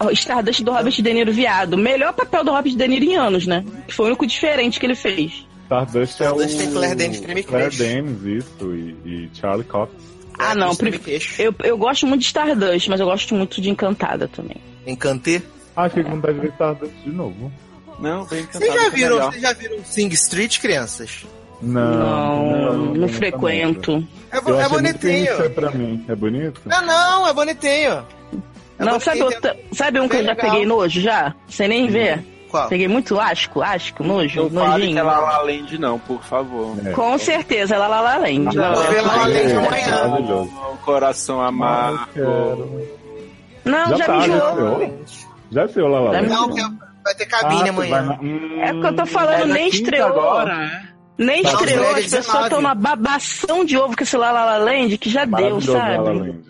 O 0.00 0.10
Stardust 0.12 0.62
do 0.62 0.72
Robert 0.72 0.92
De 0.92 1.12
Niro 1.12 1.30
viado. 1.32 1.76
Melhor 1.76 2.12
papel 2.14 2.42
do 2.42 2.52
Robert 2.52 2.74
De 2.74 2.88
Niro 2.88 3.04
em 3.04 3.16
anos, 3.16 3.46
né? 3.46 3.64
Que 3.86 3.92
foi 3.92 4.06
o 4.06 4.08
único 4.08 4.26
diferente 4.26 4.80
que 4.80 4.86
ele 4.86 4.94
fez. 4.94 5.46
Stardust 5.64 6.20
é 6.22 6.30
o... 6.30 6.40
Stardust 6.40 6.56
tem 6.58 6.70
Claire 6.72 6.94
Danes, 6.94 7.20
Claire. 7.44 7.76
Danes, 7.76 8.22
isso, 8.24 8.74
e, 8.74 8.96
e 9.04 9.30
Charlie 9.34 9.64
Cox. 9.64 9.92
Ah, 10.38 10.54
não, 10.54 10.70
eu, 11.38 11.54
eu 11.64 11.76
gosto 11.76 12.06
muito 12.06 12.20
de 12.20 12.26
Stardust, 12.28 12.88
mas 12.88 13.00
eu 13.00 13.06
gosto 13.06 13.34
muito 13.34 13.60
de 13.60 13.68
Encantada 13.68 14.26
também. 14.28 14.56
Encantê. 14.86 15.42
Ah, 15.76 15.88
fiquei 15.88 16.04
com 16.04 16.10
vontade 16.12 16.34
de 16.36 16.40
ver 16.46 16.52
Stardust 16.52 16.94
de 17.04 17.10
novo. 17.10 17.52
Não, 17.98 18.24
bem 18.26 18.42
Vocês 18.44 18.56
encantado. 18.56 18.72
já 18.72 18.78
que 18.80 18.86
é 18.86 18.90
viram, 18.90 19.18
vocês 19.30 19.42
já 19.42 19.52
viram 19.52 19.84
Sing 19.84 20.08
Street, 20.08 20.58
crianças? 20.60 21.26
Não, 21.60 21.82
Não, 21.98 22.46
não, 22.72 22.84
nunca 22.94 23.12
frequento. 23.14 24.06
É, 24.30 24.40
bo- 24.40 24.50
Eu 24.50 24.60
é 24.60 24.68
bonitinho. 24.68 25.26
clichê 25.36 25.48
pra 25.50 25.70
mim. 25.70 26.04
É 26.08 26.14
bonito? 26.14 26.60
Não, 26.64 26.82
não, 26.86 27.26
é 27.28 27.32
bonitinho. 27.32 28.06
É 28.78 28.84
Não, 28.84 29.00
sabe, 29.00 29.22
outra- 29.22 29.56
sabe 29.72 29.98
um 29.98 30.08
que 30.08 30.16
eu 30.16 30.22
já 30.22 30.30
legal. 30.30 30.50
peguei 30.50 30.64
nojo 30.66 31.00
já? 31.00 31.34
Sem 31.48 31.66
nem 31.66 31.88
ver? 31.88 32.24
Qual? 32.48 32.68
Peguei 32.68 32.86
muito 32.88 33.18
asco, 33.18 33.60
asco, 33.60 34.04
nojo, 34.04 34.48
Não 34.50 34.64
fale 34.64 34.86
que 34.86 34.94
nojinho. 34.94 34.98
é 34.98 35.02
La 35.02 35.18
La 35.18 35.42
Land, 35.42 35.78
não, 35.78 35.98
por 35.98 36.22
favor. 36.22 36.76
É. 36.86 36.92
Com 36.92 37.18
certeza, 37.18 37.74
ela 37.74 37.88
lá 37.88 38.00
lá 38.00 38.16
Land. 38.18 38.44
Vou 38.56 38.82
ver 38.84 39.00
La 39.02 39.16
La 39.16 39.26
Land 39.26 39.52
amanhã. 39.52 40.48
Coração 40.84 41.42
amargo. 41.42 42.06
Não, 43.64 43.86
já, 43.90 43.96
Já 43.96 44.04
tá, 44.06 44.12
me 44.18 44.20
já 44.20 44.34
enjoou. 44.34 45.04
Já 45.50 45.88
lá 45.88 46.00
lá. 46.00 46.12
Já 46.14 46.22
me- 46.22 46.28
Não, 46.28 46.54
que 46.54 46.60
vai 47.04 47.14
ter 47.14 47.26
cabine 47.26 47.62
Ah, 47.68 47.68
amanhã. 47.70 48.02
na- 48.02 48.20
Hum, 48.20 48.60
É 48.60 48.72
o 48.72 48.80
que 48.80 48.86
eu 48.86 48.96
tô 48.96 49.06
falando, 49.06 49.46
nem 49.46 49.70
quinta 49.70 49.76
estreou. 49.84 50.08
agora, 50.08 50.64
é? 50.64 50.88
Nem 51.22 51.42
Tá, 51.42 51.52
estreou, 51.52 51.84
as 51.90 51.94
pessoas 51.94 52.10
19. 52.24 52.44
estão 52.44 52.58
uma 52.60 52.74
babação 52.74 53.64
de 53.64 53.76
ovo 53.76 53.96
com 53.96 54.02
esse 54.04 54.16
La 54.16 54.30
La 54.30 54.44
La 54.44 54.56
Land 54.58 54.96
que 54.98 55.10
já 55.10 55.24
deu, 55.24 55.60
sabe? 55.60 56.42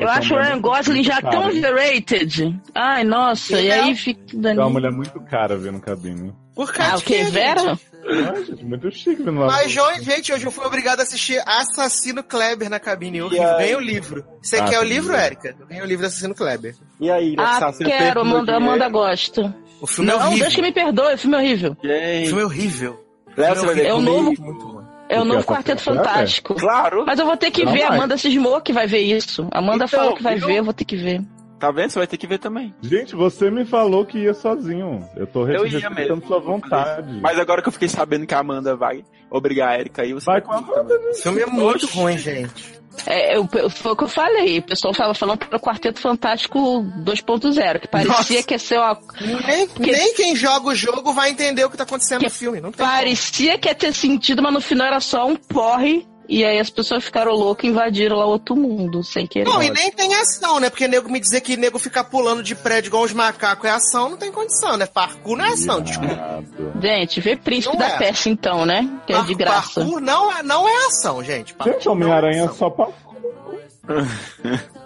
Eu 0.00 0.08
é 0.08 0.12
acho 0.12 0.34
o 0.34 0.38
Ryan 0.38 0.60
Gosling 0.62 1.02
já 1.02 1.20
cara. 1.20 1.30
tão 1.30 1.48
overrated. 1.48 2.58
Ai, 2.74 3.04
nossa, 3.04 3.60
e 3.60 3.68
é. 3.68 3.80
aí 3.80 3.94
fica 3.94 4.20
Você 4.32 4.48
é 4.48 4.54
uma 4.54 4.70
mulher 4.70 4.90
muito 4.90 5.20
cara 5.20 5.56
vendo 5.58 5.78
cabine. 5.78 6.34
Por 6.54 6.72
causa 6.72 6.94
Ah, 6.94 6.96
o 6.98 7.02
que, 7.02 7.22
Vera? 7.24 7.78
Ah, 8.10 8.34
gente, 8.40 8.64
muito 8.64 8.90
chique 8.90 9.22
vendo 9.22 9.40
lá. 9.40 9.46
Mas, 9.48 9.70
João, 9.70 9.94
gente, 10.00 10.32
hoje 10.32 10.46
eu 10.46 10.50
fui 10.50 10.64
obrigado 10.64 11.00
a 11.00 11.02
assistir 11.02 11.38
Assassino 11.46 12.22
Kleber 12.22 12.70
na 12.70 12.80
cabine. 12.80 13.20
Aí? 13.20 13.28
Ganhei 13.28 13.76
o 13.76 13.80
livro. 13.80 14.24
Você 14.40 14.56
Ah, 14.56 14.64
quer 14.64 14.80
o 14.80 14.84
livro, 14.84 15.14
Érica? 15.14 15.54
Eu 15.60 15.66
ganhei 15.66 15.82
o 15.84 15.86
livro 15.86 16.04
do 16.04 16.08
Assassino 16.08 16.34
Kleber. 16.34 16.74
E 16.98 17.10
aí, 17.10 17.34
Ah, 17.38 17.60
quero, 17.76 18.20
Amanda, 18.22 18.44
dinheiro? 18.52 18.64
Amanda 18.64 18.88
gosta. 18.88 19.54
O 19.80 19.86
filme 19.86 20.10
é 20.10 20.14
Não, 20.14 20.20
horrível. 20.26 20.38
Deus 20.44 20.54
que 20.54 20.62
me 20.62 20.72
perdoe, 20.72 21.14
o 21.14 21.18
filme 21.18 21.36
é 21.36 21.38
horrível. 21.40 21.76
O 21.82 21.86
Gente, 21.86 22.26
filme 22.26 22.42
é 22.42 22.44
horrível. 22.44 23.04
Léo, 23.36 23.54
você 23.56 23.66
vai 23.66 23.74
ver 23.76 23.86
É 23.86 23.94
o 23.94 24.00
novo- 24.00 24.34
Muito 24.40 24.66
bom. 24.66 24.78
É 25.10 25.18
o 25.20 25.24
novo 25.24 25.44
Quarteto 25.44 25.80
é? 25.80 25.84
Fantástico. 25.94 26.54
Claro. 26.54 27.04
Mas 27.06 27.18
eu 27.18 27.24
vou 27.24 27.36
ter 27.36 27.50
que 27.50 27.64
Não 27.64 27.72
ver, 27.72 27.86
vai. 27.86 27.96
Amanda 27.96 28.18
cismou 28.18 28.60
que 28.60 28.72
vai 28.74 28.86
ver 28.86 28.98
isso. 29.00 29.48
Amanda 29.50 29.84
Então, 29.86 29.88
falou 30.00 30.14
que 30.14 30.22
vai 30.22 30.36
ver, 30.38 30.56
eu 30.56 30.64
vou 30.64 30.74
ter 30.74 30.84
que 30.84 30.96
ver. 30.96 31.22
Tá 31.58 31.70
vendo? 31.72 31.90
Você 31.90 31.98
vai 31.98 32.06
ter 32.06 32.16
que 32.18 32.26
ver 32.26 32.38
também. 32.38 32.72
Gente, 32.82 33.16
você 33.16 33.50
me 33.50 33.64
falou 33.64 34.04
que 34.04 34.18
ia 34.18 34.34
sozinho. 34.34 35.02
Eu 35.16 35.26
tô 35.26 35.44
respeitando 35.44 36.24
sua 36.26 36.38
vontade. 36.38 37.18
Mas 37.22 37.38
agora 37.38 37.62
que 37.62 37.68
eu 37.68 37.72
fiquei 37.72 37.88
sabendo 37.88 38.26
que 38.26 38.34
a 38.34 38.38
Amanda 38.40 38.76
vai 38.76 39.02
obrigar 39.30 39.70
a 39.70 39.78
Erika 39.80 40.02
aí, 40.02 40.12
você 40.12 40.26
Vai 40.26 40.40
com 40.42 40.52
a 40.52 40.58
Amanda, 40.58 40.94
O 41.10 41.14
filme 41.14 41.40
é 41.40 41.46
muito 41.46 41.86
ruim, 41.86 42.16
gente. 42.18 42.77
É, 43.06 43.36
eu, 43.36 43.48
foi 43.70 43.92
o 43.92 43.96
que 43.96 44.04
eu 44.04 44.08
falei. 44.08 44.58
O 44.58 44.62
pessoal 44.62 44.94
tava 44.94 45.14
falando 45.14 45.38
que 45.38 45.46
era 45.46 45.56
o 45.56 45.60
Quarteto 45.60 46.00
Fantástico 46.00 46.58
2.0, 47.04 47.80
que 47.80 47.88
parecia 47.88 48.12
Nossa. 48.12 48.42
que 48.42 48.54
ia 48.54 48.58
ser 48.58 48.78
uma. 48.78 48.98
Nem, 49.46 49.68
nem 49.78 50.14
quem 50.14 50.36
joga 50.36 50.68
o 50.68 50.74
jogo 50.74 51.12
vai 51.12 51.30
entender 51.30 51.64
o 51.64 51.70
que 51.70 51.76
tá 51.76 51.84
acontecendo 51.84 52.22
no 52.22 52.30
filme. 52.30 52.60
Não 52.60 52.72
tem 52.72 52.84
como. 52.84 52.98
Parecia 52.98 53.58
que 53.58 53.68
ia 53.68 53.74
ter 53.74 53.92
sentido, 53.92 54.42
mas 54.42 54.52
no 54.52 54.60
final 54.60 54.86
era 54.86 55.00
só 55.00 55.26
um 55.26 55.36
porre. 55.36 56.06
E 56.28 56.44
aí 56.44 56.58
as 56.58 56.68
pessoas 56.68 57.02
ficaram 57.02 57.32
loucas 57.32 57.64
e 57.64 57.68
invadiram 57.68 58.16
lá 58.16 58.26
outro 58.26 58.54
mundo, 58.54 59.02
sem 59.02 59.26
querer. 59.26 59.48
Não, 59.48 59.62
e 59.62 59.70
nem 59.70 59.90
tem 59.90 60.14
ação, 60.14 60.60
né? 60.60 60.68
Porque 60.68 60.86
nego 60.86 61.10
me 61.10 61.18
dizer 61.18 61.40
que 61.40 61.56
nego 61.56 61.78
fica 61.78 62.04
pulando 62.04 62.42
de 62.42 62.54
prédio 62.54 62.90
igual 62.90 63.02
os 63.02 63.14
macacos 63.14 63.64
é 63.64 63.70
ação, 63.70 64.10
não 64.10 64.16
tem 64.18 64.30
condição, 64.30 64.76
né? 64.76 64.84
Parkour 64.84 65.38
não 65.38 65.46
é 65.46 65.52
ação, 65.54 65.80
desculpa. 65.80 66.44
Gente, 66.82 67.20
vê 67.20 67.34
Príncipe 67.34 67.72
Não 67.72 67.80
da 67.80 67.94
é. 67.94 67.98
Peste 67.98 68.28
então, 68.28 68.66
né? 68.66 68.86
Que 69.06 69.14
é 69.14 69.22
de 69.22 69.34
graça. 69.34 69.80
Parkour 69.80 70.00
não 70.00 70.30
é, 70.30 70.42
não 70.42 70.68
é 70.68 70.86
ação, 70.88 71.24
gente. 71.24 71.54
Parkour 71.54 71.74
Gente, 71.74 71.88
Homem-Aranha 71.88 72.44
não 72.44 72.52
é 72.52 72.54
só 72.54 72.68
pra. 72.68 72.88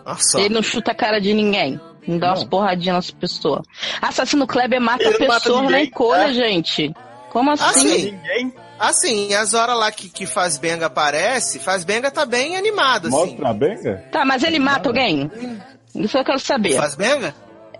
Nossa. 0.07 0.39
Ele 0.41 0.55
não 0.55 0.63
chuta 0.63 0.93
a 0.93 0.95
cara 0.95 1.21
de 1.21 1.35
ninguém. 1.35 1.81
Não 2.07 2.19
dá 2.19 2.31
umas 2.31 2.45
porradinhas 2.45 2.95
nas 2.95 3.11
pessoas. 3.11 3.63
Assassino 4.01 4.47
Kleber 4.47 4.81
mata 4.81 5.11
não 5.11 5.19
pessoas 5.19 5.71
na 5.71 5.83
encolha, 5.83 6.31
é. 6.31 6.33
gente. 6.33 6.93
Como 7.31 7.51
assim? 7.51 7.65
Assim, 7.65 8.11
Ninguém. 8.13 8.55
Assim, 8.89 9.35
as 9.35 9.55
horas 9.55 9.77
lá 9.79 9.91
que, 9.91 10.09
que 10.09 10.27
Faz 10.27 10.59
Benga 10.59 10.87
aparece, 10.87 11.59
Faz 11.59 11.85
Benga 11.85 12.11
tá 12.11 12.25
bem 12.27 12.57
animado, 12.57 13.09
assim. 13.09 13.17
Mostra 13.17 13.49
a 13.49 13.55
benga? 13.55 14.05
Tá, 14.13 14.25
mas 14.25 14.43
ele 14.43 14.59
mata 14.59 14.89
alguém? 14.89 15.31
Isso 15.95 16.17
eu 16.19 16.25
quero 16.25 16.39
saber. 16.39 16.77
Faz 16.77 16.95
Benga? 16.95 17.35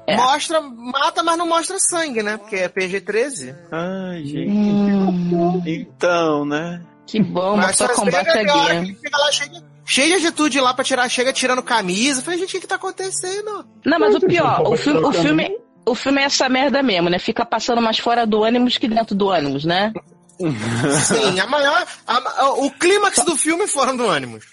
É. 0.07 0.17
Mostra, 0.17 0.61
mata, 0.61 1.23
mas 1.23 1.39
não 1.39 1.47
mostra 1.47 1.79
sangue, 1.79 2.23
né? 2.23 2.37
Porque 2.37 2.57
é 2.57 2.69
PG-13. 2.69 3.55
Ai, 3.71 4.25
gente. 4.25 4.51
Hum, 4.51 5.63
Então, 5.65 6.45
né? 6.45 6.83
que 7.07 7.23
bom, 7.23 7.57
mas 7.57 7.77
só 7.77 7.89
combate 7.89 8.29
a 8.29 8.33
tem 8.33 8.51
hora 8.51 8.65
que 8.71 8.71
guia. 8.71 8.79
ele 8.81 8.97
chega 9.03 9.19
lá, 9.19 9.33
chega, 9.33 9.63
cheio 9.85 10.21
de 10.21 10.27
atitude 10.27 10.61
lá 10.61 10.73
pra 10.75 10.85
tirar, 10.85 11.09
chega 11.09 11.33
tirando 11.33 11.63
camisa. 11.63 12.21
Eu 12.21 12.25
Falei, 12.25 12.39
gente, 12.41 12.49
o 12.49 12.53
que 12.53 12.61
que 12.61 12.67
tá 12.67 12.77
acontecendo? 12.77 13.67
Não, 13.85 13.99
mas 13.99 14.15
o 14.15 14.21
pior, 14.21 14.63
o 14.67 14.77
filme, 14.77 15.01
o 15.01 15.13
filme, 15.13 15.59
o 15.87 15.95
filme 15.95 16.21
é 16.21 16.25
essa 16.25 16.49
merda 16.49 16.83
mesmo, 16.83 17.09
né? 17.11 17.19
Fica 17.19 17.45
passando 17.45 17.81
mais 17.83 17.99
fora 17.99 18.27
do 18.27 18.43
ânimos 18.43 18.79
que 18.79 18.89
dentro 18.89 19.15
do 19.15 19.31
ânimos, 19.31 19.65
né? 19.65 19.93
Sim, 20.39 21.41
a 21.41 21.47
maior. 21.47 21.87
a- 22.07 22.53
o 22.55 22.71
clímax 22.71 23.25
do 23.25 23.37
filme 23.37 23.67
foram 23.67 23.97
do 23.97 24.07
ânimos. 24.09 24.45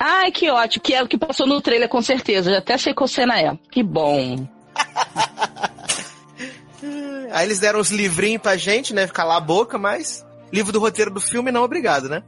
Ai, 0.00 0.30
que 0.30 0.48
ótimo, 0.50 0.82
que 0.82 0.94
é 0.94 1.02
o 1.02 1.08
que 1.08 1.18
passou 1.18 1.46
no 1.46 1.60
trailer, 1.60 1.88
com 1.88 2.00
certeza. 2.00 2.50
Já 2.50 2.58
até 2.58 2.78
sei 2.78 2.94
qual 2.94 3.08
cena 3.08 3.38
é. 3.40 3.58
Que 3.70 3.82
bom. 3.82 4.46
Aí 7.32 7.44
eles 7.46 7.58
deram 7.58 7.80
os 7.80 7.90
livrinhos 7.90 8.40
pra 8.40 8.56
gente, 8.56 8.94
né? 8.94 9.06
Calar 9.08 9.38
a 9.38 9.40
boca, 9.40 9.76
mas. 9.78 10.24
Livro 10.52 10.72
do 10.72 10.78
roteiro 10.80 11.10
do 11.12 11.20
filme, 11.20 11.50
não, 11.52 11.62
obrigado, 11.62 12.08
né? 12.08 12.22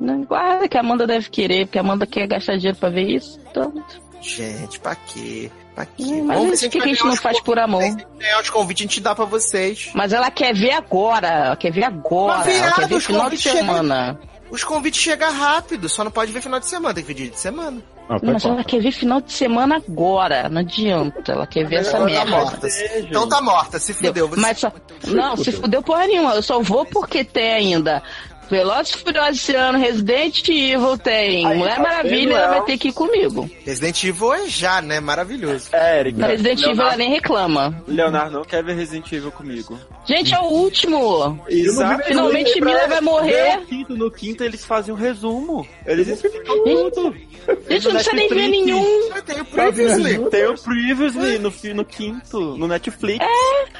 Não, 0.00 0.22
Guarda 0.24 0.68
que 0.68 0.76
a 0.76 0.80
Amanda 0.80 1.06
deve 1.06 1.28
querer, 1.30 1.66
porque 1.66 1.78
a 1.78 1.82
Amanda 1.82 2.06
quer 2.06 2.26
gastar 2.26 2.56
dinheiro 2.56 2.76
pra 2.78 2.88
ver 2.90 3.08
isso. 3.08 3.38
Então, 3.50 3.72
Gente, 4.20 4.80
pra 4.80 4.94
quê? 4.96 5.50
Quê? 5.84 6.04
Hum, 6.04 6.24
mas 6.24 6.38
Vamos 6.38 6.62
isso 6.62 6.70
que 6.70 6.78
a 6.80 6.86
gente 6.86 7.04
não 7.04 7.16
faz 7.16 7.40
por 7.40 7.58
amor. 7.58 7.82
Se 7.82 8.06
ganhar 8.18 8.40
os 8.40 8.48
convites, 8.50 8.80
a 8.82 8.84
gente 8.88 9.00
dá 9.00 9.14
pra 9.14 9.24
vocês. 9.26 9.90
Mas 9.94 10.12
ela 10.12 10.30
quer 10.30 10.54
ver 10.54 10.72
agora, 10.72 11.26
ela 11.28 11.56
quer 11.56 11.70
ver 11.72 11.84
agora, 11.84 12.38
Mas, 12.38 12.46
ela 12.48 12.72
quer 12.72 12.76
viado, 12.76 12.88
ver 12.88 13.00
final 13.00 13.28
de 13.30 13.36
semana. 13.38 14.18
Os 14.48 14.62
convites 14.62 15.02
chegam 15.02 15.32
rápido, 15.32 15.88
só 15.88 16.04
não 16.04 16.10
pode 16.10 16.30
ver 16.30 16.40
final 16.40 16.60
de 16.60 16.66
semana, 16.68 16.94
tem 16.94 17.02
que 17.02 17.08
ver 17.08 17.14
dia 17.14 17.30
de 17.30 17.38
semana. 17.38 17.82
Ah, 18.08 18.20
tá 18.20 18.32
Mas 18.32 18.44
ela 18.44 18.62
quer 18.62 18.80
ver 18.80 18.92
final 18.92 19.20
de 19.20 19.32
semana 19.32 19.76
agora, 19.84 20.48
não 20.48 20.60
adianta, 20.60 21.32
ela 21.32 21.44
quer 21.48 21.66
ver 21.66 21.80
essa 21.80 21.96
Ela 21.96 22.06
tá 22.06 22.12
merda. 22.12 22.30
morta. 22.30 22.68
Então 23.00 23.28
tá 23.28 23.42
morta, 23.42 23.78
se 23.80 23.92
fudeu. 23.92 24.28
Você- 24.28 24.40
Mas 24.40 24.58
só, 24.60 24.70
não, 25.08 25.36
se 25.36 25.50
fudeu 25.50 25.82
porra 25.82 26.06
nenhuma, 26.06 26.34
eu 26.36 26.42
só 26.42 26.60
vou 26.60 26.86
porque 26.86 27.24
tem 27.24 27.52
ainda 27.52 28.00
Velozes 28.50 28.94
e 28.94 28.98
Furiosos 28.98 29.36
esse 29.42 29.54
ano, 29.54 29.78
Resident 29.78 30.48
Evil 30.48 30.96
tem, 30.98 31.46
Aí, 31.46 31.56
Mulher 31.58 31.76
tá 31.76 31.82
Maravilha 31.82 32.34
ela 32.34 32.48
vai 32.48 32.64
ter 32.64 32.78
que 32.78 32.88
ir 32.88 32.92
comigo. 32.92 33.50
Resident 33.64 34.04
Evil 34.04 34.34
é 34.34 34.46
já, 34.46 34.80
né? 34.80 35.00
Maravilhoso. 35.00 35.68
É, 35.72 36.00
Erika. 36.00 36.26
Resident 36.26 36.58
Evil 36.60 36.70
ela 36.72 36.76
Leonardo, 36.78 36.98
nem 36.98 37.10
reclama. 37.10 37.84
Leonardo 37.88 38.36
não 38.36 38.44
quer 38.44 38.62
ver 38.62 38.74
Resident 38.76 39.10
Evil 39.12 39.32
comigo. 39.32 39.78
Gente, 40.06 40.32
é 40.34 40.38
o 40.38 40.44
último. 40.44 41.40
Exato. 41.48 42.04
Finalmente 42.04 42.60
Mila 42.60 42.86
vai 42.86 43.00
morrer. 43.00 43.56
No 43.56 43.66
quinto, 43.66 43.96
no 43.96 44.10
quinto 44.10 44.44
eles 44.44 44.64
fazem 44.64 44.94
um 44.94 44.96
resumo. 44.96 45.66
Eles 45.84 46.06
explicam 46.08 46.62
tudo. 46.64 47.14
Gente, 47.68 47.84
não 47.84 47.92
precisa 47.94 48.12
nem 48.16 48.28
ver 48.28 48.48
nenhum. 48.48 49.10
Tem 49.24 49.40
o 49.40 49.44
Previously. 49.44 50.18
Tem 50.30 50.46
o 50.46 50.54
Previously 50.58 51.38
no, 51.38 51.52
no 51.74 51.84
quinto, 51.84 52.40
no 52.56 52.66
Netflix. 52.68 53.24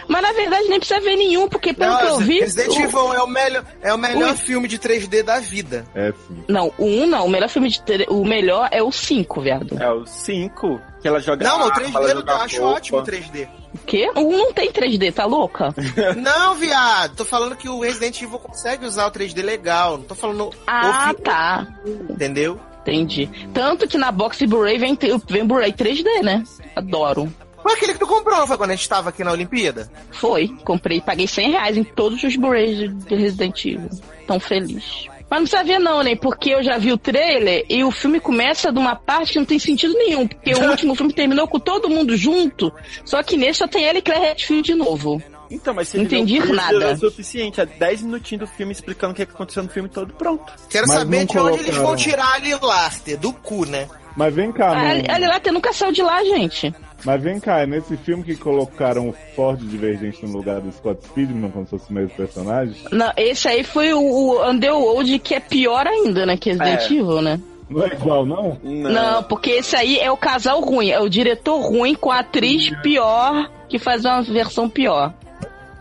Mas 0.08 0.22
na 0.22 0.32
verdade 0.32 0.68
nem 0.68 0.78
precisa 0.78 1.00
ver 1.00 1.16
nenhum, 1.16 1.48
porque 1.48 1.72
pelo 1.72 1.92
Não, 1.92 1.98
que 1.98 2.06
eu 2.06 2.18
vi. 2.18 2.40
Resident 2.40 2.76
o- 2.76 2.82
Evil 2.82 3.14
é 3.14 3.22
o 3.22 3.26
melhor, 3.26 3.64
é 3.82 3.92
o 3.94 3.98
melhor 3.98 4.30
Ui. 4.30 4.36
filme 4.36 4.55
de 4.66 4.78
3D 4.78 5.22
da 5.22 5.40
vida. 5.40 5.84
É 5.94 6.12
sim. 6.12 6.44
Não, 6.48 6.72
o 6.78 6.84
1 6.86 7.06
não. 7.06 7.26
O 7.26 7.28
melhor 7.28 7.48
filme 7.48 7.68
de. 7.68 7.82
tre- 7.82 8.06
O 8.08 8.24
melhor 8.24 8.68
é 8.72 8.82
o 8.82 8.90
5, 8.92 9.40
viado. 9.40 9.76
É 9.80 9.90
o 9.90 10.06
5, 10.06 10.80
que 11.02 11.08
ela 11.08 11.20
joga 11.20 11.44
Não, 11.46 11.58
o 11.60 11.62
arma, 11.64 11.74
3D 12.00 12.10
ela 12.10 12.24
eu 12.26 12.34
acho 12.36 12.60
roupa. 12.62 12.76
ótimo 12.76 12.98
o 12.98 13.02
3D. 13.02 13.48
O 13.74 13.78
quê? 13.86 14.10
O 14.14 14.20
1 14.20 14.30
não 14.38 14.52
tem 14.54 14.70
3D, 14.72 15.12
tá 15.12 15.26
louca? 15.26 15.74
Não, 16.16 16.54
viado, 16.54 17.14
tô 17.16 17.24
falando 17.26 17.54
que 17.56 17.68
o 17.68 17.80
Resident 17.80 18.22
Evil 18.22 18.38
consegue 18.38 18.86
usar 18.86 19.06
o 19.06 19.10
3D 19.10 19.42
legal. 19.42 19.98
Não 19.98 20.04
tô 20.04 20.14
falando 20.14 20.50
Ah, 20.66 20.88
o 20.88 21.08
filme, 21.08 21.22
tá. 21.22 21.66
entendeu? 22.08 22.58
Entendi. 22.80 23.28
Tanto 23.52 23.86
que 23.88 23.98
na 23.98 24.10
box 24.12 24.38
Blu-ray 24.46 24.78
vem, 24.78 24.96
vem 25.28 25.44
Blu-ray 25.44 25.72
3D, 25.72 26.22
né? 26.22 26.42
Adoro. 26.74 27.30
Foi 27.66 27.74
aquele 27.74 27.94
que 27.94 27.98
tu 27.98 28.06
comprou, 28.06 28.38
não 28.38 28.46
foi 28.46 28.56
quando 28.56 28.70
a 28.70 28.76
gente 28.76 28.88
tava 28.88 29.08
aqui 29.08 29.24
na 29.24 29.32
Olimpíada? 29.32 29.90
Foi. 30.12 30.46
Comprei, 30.64 31.00
paguei 31.00 31.26
100 31.26 31.50
reais 31.50 31.76
em 31.76 31.82
todos 31.82 32.22
os 32.22 32.36
Blu-rays 32.36 32.76
de- 32.78 32.88
de 32.88 33.14
Resident 33.16 33.64
Evil. 33.64 33.90
Tão 34.24 34.38
feliz. 34.38 35.06
Mas 35.28 35.40
não 35.40 35.48
precisa 35.48 35.64
ver 35.64 35.80
não, 35.80 36.00
né? 36.04 36.14
Porque 36.14 36.50
eu 36.50 36.62
já 36.62 36.78
vi 36.78 36.92
o 36.92 36.96
trailer 36.96 37.66
e 37.68 37.82
o 37.82 37.90
filme 37.90 38.20
começa 38.20 38.70
de 38.70 38.78
uma 38.78 38.94
parte 38.94 39.32
que 39.32 39.38
não 39.40 39.44
tem 39.44 39.58
sentido 39.58 39.94
nenhum. 39.94 40.28
Porque 40.28 40.54
o 40.54 40.62
último 40.70 40.94
filme 40.94 41.12
terminou 41.12 41.48
com 41.48 41.58
todo 41.58 41.90
mundo 41.90 42.16
junto, 42.16 42.72
só 43.04 43.20
que 43.24 43.36
nesse 43.36 43.58
só 43.58 43.66
tem 43.66 43.84
ela 43.84 43.98
e 43.98 44.02
Claire 44.02 44.26
Redfield 44.26 44.62
de 44.62 44.74
novo. 44.76 45.20
Então, 45.50 45.74
mas 45.74 45.92
ele 45.92 46.04
o 46.04 46.06
entendi 46.06 46.38
Previously, 46.38 46.56
nada. 46.72 46.84
É 46.90 46.94
o 46.94 46.98
suficiente. 46.98 47.60
É 47.60 47.66
10 47.66 48.02
minutinhos 48.02 48.48
do 48.48 48.54
filme 48.56 48.70
explicando 48.70 49.12
o 49.12 49.16
que 49.16 49.22
é 49.22 49.26
que 49.26 49.32
aconteceu 49.32 49.64
no 49.64 49.68
filme 49.68 49.88
todo, 49.88 50.12
pronto. 50.14 50.52
Quero 50.70 50.86
Mas 50.86 50.96
saber 50.98 51.26
de 51.26 51.36
onde 51.38 51.58
eles 51.60 51.76
vão 51.76 51.96
tirar 51.96 52.34
a 52.34 52.38
Lilarter, 52.38 53.18
do 53.18 53.32
cu, 53.32 53.64
né? 53.64 53.88
Mas 54.16 54.34
vem 54.34 54.50
cá, 54.50 54.70
Ah, 54.70 54.94
no- 54.94 55.02
Ela 55.06 55.28
lá 55.28 55.40
nunca 55.52 55.72
saiu 55.72 55.92
de 55.92 56.02
lá, 56.02 56.24
gente. 56.24 56.74
mas 57.04 57.22
vem 57.22 57.38
cá, 57.38 57.60
é 57.60 57.66
nesse 57.66 57.96
filme 57.98 58.24
que 58.24 58.34
colocaram 58.34 59.08
o 59.10 59.14
Ford 59.34 59.60
Divergente 59.60 60.24
no 60.24 60.32
lugar 60.38 60.60
do 60.60 60.72
Scott 60.72 61.04
Speedman, 61.06 61.50
como 61.50 61.64
se 61.66 61.70
fosse 61.72 61.90
o 61.90 61.92
mesmo 61.92 62.10
personagem? 62.16 62.74
Não, 62.90 63.12
esse 63.16 63.46
aí 63.46 63.62
foi 63.62 63.92
o, 63.92 64.00
o 64.00 64.48
Underworld, 64.50 65.18
que 65.18 65.34
é 65.34 65.40
pior 65.40 65.86
ainda, 65.86 66.24
né? 66.24 66.36
Que 66.36 66.50
Resident 66.52 66.80
É. 66.80 66.84
Evil, 66.86 67.20
né? 67.20 67.38
Não 67.68 67.82
é 67.84 67.88
igual, 67.88 68.24
não? 68.24 68.58
Não. 68.62 69.22
porque 69.24 69.50
esse 69.50 69.74
aí 69.76 69.98
é 69.98 70.10
o 70.10 70.16
casal 70.16 70.60
ruim, 70.60 70.88
é 70.88 71.00
o 71.00 71.08
diretor 71.08 71.60
ruim 71.60 71.94
com 71.94 72.10
a 72.12 72.20
atriz 72.20 72.70
pior 72.80 73.50
que 73.68 73.78
faz 73.78 74.04
uma 74.04 74.22
versão 74.22 74.68
pior. 74.68 75.12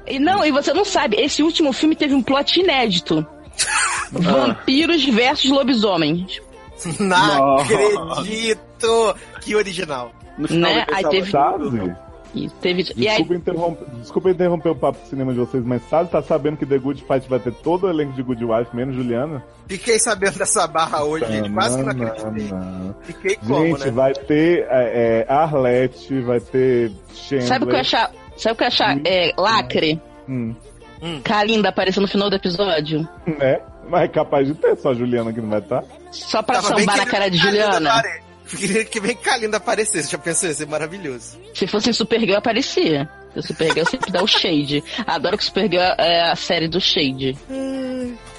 E 0.08 0.20
não, 0.20 0.44
e 0.44 0.52
você 0.52 0.74
não 0.74 0.84
sabe, 0.84 1.16
esse 1.18 1.42
último 1.44 1.72
filme 1.72 1.96
teve 1.96 2.14
um 2.16 2.22
plot 2.24 2.60
inédito. 2.60 3.26
Vampiros 4.12 5.04
versus 5.06 5.50
lobisomens. 5.50 6.42
Não 7.00 7.58
acredito! 7.58 9.16
Que 9.42 9.56
original. 9.56 10.12
No 10.38 10.48
final 10.48 10.72
Né? 10.74 10.86
Aí 10.94 11.04
teve- 11.10 11.32
Sabe? 11.32 11.96
E, 12.34 12.50
teve, 12.50 12.84
e 12.98 13.08
aí, 13.08 13.20
Desculpa, 13.20 13.36
interromper, 13.36 13.86
desculpa 14.02 14.30
interromper 14.30 14.70
o 14.70 14.76
papo 14.76 15.00
de 15.02 15.08
cinema 15.08 15.32
de 15.32 15.40
vocês, 15.40 15.64
mas 15.64 15.82
sabe, 15.88 16.10
tá 16.10 16.22
sabendo 16.22 16.58
que 16.58 16.66
The 16.66 16.78
Good 16.78 17.06
Fight 17.08 17.30
vai 17.30 17.40
ter 17.40 17.54
todo 17.54 17.86
o 17.86 17.90
elenco 17.90 18.12
de 18.12 18.22
Good 18.22 18.44
Wife, 18.44 18.76
menos 18.76 18.94
Juliana? 18.94 19.42
Fiquei 19.70 19.98
sabendo 20.00 20.38
dessa 20.40 20.68
barra 20.68 21.02
hoje, 21.06 21.26
gente. 21.28 21.50
Quase 21.54 21.78
que 21.78 21.84
não 21.84 21.92
acreditei. 21.92 22.50
Fiquei 23.04 23.36
como, 23.38 23.56
Gente, 23.78 23.86
né? 23.86 23.92
vai 23.92 24.14
ter 24.14 24.68
é, 24.70 25.26
é, 25.30 25.34
Arlette, 25.34 26.20
vai 26.24 26.42
ter 26.42 26.92
Chandler. 27.14 27.48
sabe 27.48 27.64
o 27.64 27.68
que 27.70 27.74
eu 27.76 27.80
achar? 27.80 28.12
Sabe 28.36 28.54
o 28.54 28.58
que 28.58 28.64
eu 28.64 28.68
achar? 28.68 28.98
É, 29.06 29.32
lacre. 29.38 30.02
Hum, 30.28 30.54
Kalinda 31.24 31.70
apareceu 31.70 32.02
no 32.02 32.08
final 32.08 32.30
do 32.30 32.36
episódio. 32.36 33.08
né? 33.26 33.62
Mas 33.88 34.04
é 34.04 34.08
capaz 34.08 34.48
de 34.48 34.54
ter 34.56 34.76
só 34.78 34.90
a 34.90 34.94
Juliana 34.94 35.32
que 35.32 35.42
não 35.42 35.50
vai 35.50 35.60
estar. 35.60 35.84
Só 36.12 36.42
pra 36.42 36.62
Tava 36.62 36.80
sambar 36.80 36.98
na 36.98 37.06
cara 37.06 37.30
de 37.30 37.38
Juliana. 37.38 38.02
Queria 38.46 38.86
que 38.86 39.00
bem 39.00 39.16
que 39.16 39.28
a 39.28 39.38
Linda 39.38 39.58
aparecesse. 39.58 40.12
Já 40.12 40.18
pensou? 40.18 40.48
Ia 40.48 40.56
ser 40.56 40.68
maravilhoso. 40.68 41.40
Se 41.54 41.66
fosse 41.66 41.92
Supergirl, 41.94 42.38
aparecia. 42.38 43.10
O 43.36 43.42
Supergirl 43.42 43.86
sempre 43.86 44.12
dá 44.12 44.22
o 44.24 44.28
shade. 44.28 44.84
Adoro 45.06 45.38
que 45.38 45.44
o 45.44 45.46
Supergirl 45.46 45.82
é 45.98 46.32
a 46.32 46.36
série 46.36 46.68
do 46.68 46.80
shade. 46.80 47.36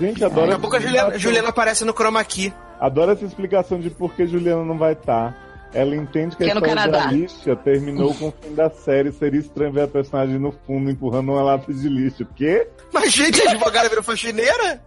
Gente, 0.01 0.25
adoro 0.25 0.43
Daqui 0.43 0.55
a 0.55 0.59
pouco 0.59 0.77
a 0.77 0.81
Juliana, 0.81 1.19
Juliana 1.19 1.49
aparece 1.49 1.85
no 1.85 1.93
Chroma 1.93 2.25
Key. 2.25 2.53
Adoro 2.79 3.13
essa 3.13 3.25
explicação 3.25 3.81
de 3.81 3.91
por 3.91 4.15
que 4.15 4.27
Juliana 4.27 4.65
não 4.65 4.79
vai 4.79 4.93
estar. 4.93 5.37
Ela 5.77 5.95
entende 5.95 6.35
que 6.37 6.43
a 6.43 6.47
Que 6.47 6.51
é 6.53 6.55
no 6.55 6.61
história 6.61 6.83
de 6.83 6.91
Canadá. 6.91 7.09
Alicia 7.09 7.57
terminou 7.57 8.15
com 8.15 8.29
o 8.29 8.35
fim 8.41 8.55
da 8.55 8.71
série. 8.71 9.13
Seria 9.13 9.41
estranho 9.41 9.73
ver 9.73 9.83
a 9.83 9.89
personagem 9.89 10.39
no 10.39 10.53
fundo 10.67 10.91
empurrando 10.91 11.33
uma 11.33 11.43
lata 11.43 11.73
de 11.73 11.89
lixo. 11.89 12.27
Quê? 12.35 12.67
Mas, 12.93 13.13
gente, 13.13 13.41
a 13.43 13.51
advogada 13.51 13.89
virou 13.89 14.03
faxineira? 14.03 14.81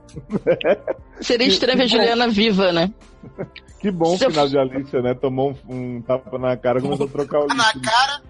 Seria 1.22 1.48
estranho 1.48 1.78
ver 1.78 1.84
a 1.84 1.88
Juliana 1.88 2.28
viva, 2.28 2.72
né? 2.72 2.92
Que 3.80 3.92
bom 3.92 4.16
o 4.16 4.18
Se 4.18 4.26
eu- 4.26 4.32
final 4.32 4.48
de 4.48 4.58
Alicia, 4.58 5.02
né? 5.02 5.14
Tomou 5.14 5.56
um, 5.70 5.76
um 5.98 6.02
tapa 6.02 6.38
na 6.38 6.58
cara 6.58 6.80
e 6.80 6.82
começou 6.82 7.06
a 7.06 7.10
trocar 7.10 7.40
o 7.42 7.48
Tá 7.48 7.54
na 7.54 7.66
lixo. 7.74 7.82
cara. 7.82 8.22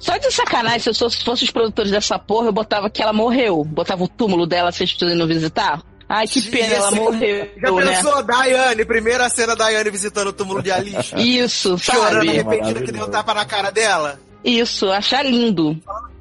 Só 0.00 0.16
de 0.16 0.30
sacanagem, 0.32 0.78
se 0.80 0.88
eu 0.88 0.94
sou- 0.94 1.10
se 1.10 1.22
fosse 1.22 1.44
os 1.44 1.50
produtores 1.50 1.90
dessa 1.90 2.18
porra, 2.18 2.46
eu 2.46 2.52
botava 2.52 2.88
que 2.88 3.02
ela 3.02 3.12
morreu. 3.12 3.62
Botava 3.64 4.02
o 4.04 4.08
túmulo 4.08 4.46
dela, 4.46 4.72
vocês 4.72 4.90
precisam 4.92 5.18
não 5.18 5.26
visitar. 5.26 5.82
Ai, 6.08 6.26
que 6.26 6.40
pena, 6.50 6.74
ela 6.74 6.90
morreu, 6.92 7.48
Já 7.60 7.70
né? 7.70 7.86
pensou, 7.96 8.22
Daiane? 8.22 8.84
Primeira 8.84 9.28
cena 9.28 9.54
da 9.54 9.64
Daiane 9.66 9.90
visitando 9.90 10.28
o 10.28 10.32
túmulo 10.32 10.62
de 10.62 10.70
Alicia. 10.72 11.18
Isso, 11.18 11.76
Chorando, 11.76 12.14
sabe? 12.24 12.28
arrependida 12.30 12.80
que 12.82 12.90
deu 12.92 13.04
um 13.06 13.10
tapa 13.10 13.34
na 13.34 13.44
cara 13.44 13.70
dela. 13.70 14.18
Isso, 14.42 14.90
achar 14.90 15.22
lindo. 15.24 15.78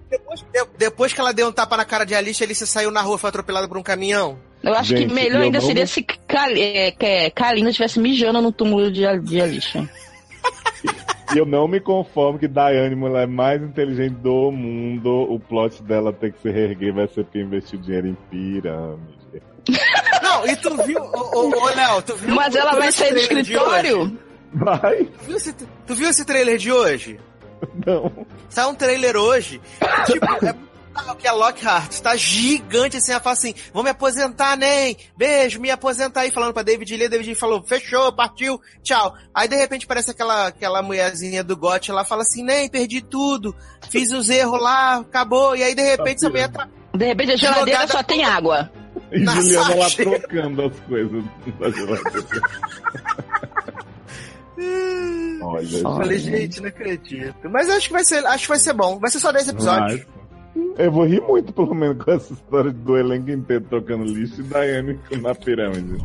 Depois, 0.10 0.42
de- 0.42 0.68
depois 0.78 1.14
que 1.14 1.20
ela 1.22 1.34
deu 1.34 1.48
um 1.48 1.52
tapa 1.54 1.78
na 1.78 1.86
cara 1.86 2.04
de 2.06 2.14
Alicia, 2.16 2.46
Alicia 2.46 2.66
saiu 2.68 2.92
na 2.92 3.02
rua, 3.02 3.18
foi 3.18 3.30
atropelada 3.30 3.68
por 3.68 3.78
um 3.78 3.84
caminhão. 3.84 4.38
Eu 4.62 4.74
acho 4.74 4.90
Gente, 4.90 5.08
que 5.08 5.14
melhor 5.14 5.42
ainda 5.42 5.60
não- 5.60 5.66
seria 5.66 5.88
se 5.88 6.06
é, 6.58 6.92
que 6.92 7.06
é, 7.06 7.30
Kalinda 7.30 7.70
estivesse 7.70 8.00
mijando 8.00 8.42
no 8.42 8.52
túmulo 8.52 8.92
de, 8.92 9.04
de 9.22 9.40
Alicia. 9.42 9.88
E 11.34 11.38
eu 11.38 11.46
não 11.46 11.68
me 11.68 11.80
conformo 11.80 12.40
que 12.40 12.48
Daiane, 12.48 12.96
mulher 12.96 13.28
mais 13.28 13.62
inteligente 13.62 14.16
do 14.16 14.50
mundo, 14.52 15.10
o 15.10 15.40
plot 15.40 15.84
dela 15.84 16.12
ter 16.14 16.32
que 16.34 16.42
se 16.42 16.50
reerguer 16.50 16.94
vai 16.94 17.08
ser 17.08 17.24
porque 17.26 17.40
investiu 17.42 17.80
dinheiro 17.80 18.08
em 18.08 18.18
pirâmide. 18.30 19.17
Não, 20.38 20.48
e 20.48 20.56
tu 20.56 20.84
viu, 20.84 21.02
ô, 21.02 21.40
ô, 21.40 21.50
ô, 21.50 21.66
Léo, 21.70 22.02
tu 22.02 22.16
viu... 22.16 22.36
Mas 22.36 22.56
ela 22.56 22.72
tu 22.72 22.78
vai 22.78 22.92
sair 22.92 23.14
do 23.14 23.20
escritório? 23.20 24.20
Vai? 24.54 25.06
Tu 25.06 25.26
viu, 25.26 25.38
esse, 25.38 25.54
tu 25.54 25.96
viu 25.96 26.10
esse 26.10 26.26
trailer 26.26 26.58
de 26.58 26.72
hoje? 26.72 27.20
Não. 27.86 28.26
Saiu 28.50 28.70
um 28.70 28.76
trailer 28.76 29.18
hoje, 29.18 29.60
que, 30.06 30.14
tipo, 30.14 30.46
é 30.46 30.54
que 31.20 31.28
a 31.28 31.34
Lockhart 31.34 32.00
tá 32.00 32.16
gigante 32.16 32.98
assim, 32.98 33.12
ela 33.12 33.22
fala 33.22 33.34
assim, 33.34 33.54
vou 33.74 33.84
me 33.84 33.90
aposentar, 33.90 34.56
nem, 34.56 34.98
beijo, 35.16 35.60
me 35.60 35.70
aposentar 35.70 36.22
aí, 36.22 36.32
falando 36.32 36.54
pra 36.54 36.64
David 36.64 36.96
Lee, 36.96 37.10
David 37.10 37.30
Lee 37.30 37.36
falou, 37.36 37.64
fechou, 37.64 38.12
partiu, 38.12 38.60
tchau. 38.84 39.16
Aí 39.34 39.48
de 39.48 39.56
repente 39.56 39.86
parece 39.86 40.12
aquela, 40.12 40.48
aquela 40.48 40.82
mulherzinha 40.82 41.44
do 41.44 41.58
GOT 41.58 41.92
lá, 41.92 42.04
fala 42.04 42.22
assim, 42.24 42.44
nem, 42.44 42.70
perdi 42.70 43.02
tudo, 43.02 43.56
fiz 43.90 44.12
os 44.12 44.30
erros 44.30 44.62
lá, 44.62 44.98
acabou, 44.98 45.56
e 45.56 45.64
aí 45.64 45.76
de 45.76 45.84
repente 45.84 46.18
essa 46.18 46.30
mulher 46.30 46.52
tá... 46.52 46.68
De 46.94 47.06
repente 47.06 47.34
a 47.34 47.36
geladeira 47.36 47.88
só 47.88 48.02
tem 48.02 48.24
água. 48.24 48.72
E 49.12 49.20
Na 49.20 49.36
Juliana 49.36 49.76
lá 49.76 49.90
sarjeta. 49.90 50.20
trocando 50.20 50.62
as 50.64 50.80
coisas 50.82 51.24
da 51.60 51.70
geladeira. 51.70 52.28
Olha, 55.42 55.66
Só. 55.68 55.96
Falei, 55.98 56.18
gente, 56.18 56.62
não 56.62 56.68
acredito. 56.70 57.50
Mas 57.50 57.70
acho 57.70 57.88
que 57.88 57.94
vai 57.94 58.04
ser, 58.04 58.26
acho 58.26 58.44
que 58.44 58.50
vai 58.50 58.60
ser 58.60 58.74
bom, 58.74 59.00
vai 59.00 59.10
ser 59.10 59.20
só 59.20 59.32
10 59.32 59.50
episódios. 59.50 60.06
Eu 60.78 60.92
vou 60.92 61.06
rir 61.06 61.22
muito, 61.22 61.54
pelo 61.54 61.74
menos, 61.76 62.04
com 62.04 62.12
essa 62.12 62.34
história 62.34 62.72
do 62.72 62.98
elenco 62.98 63.30
inteiro 63.30 63.64
trocando 63.70 64.04
lixo 64.04 64.42
e 64.42 64.44
Daiane 64.44 65.00
na 65.22 65.36
pirâmide. 65.36 66.04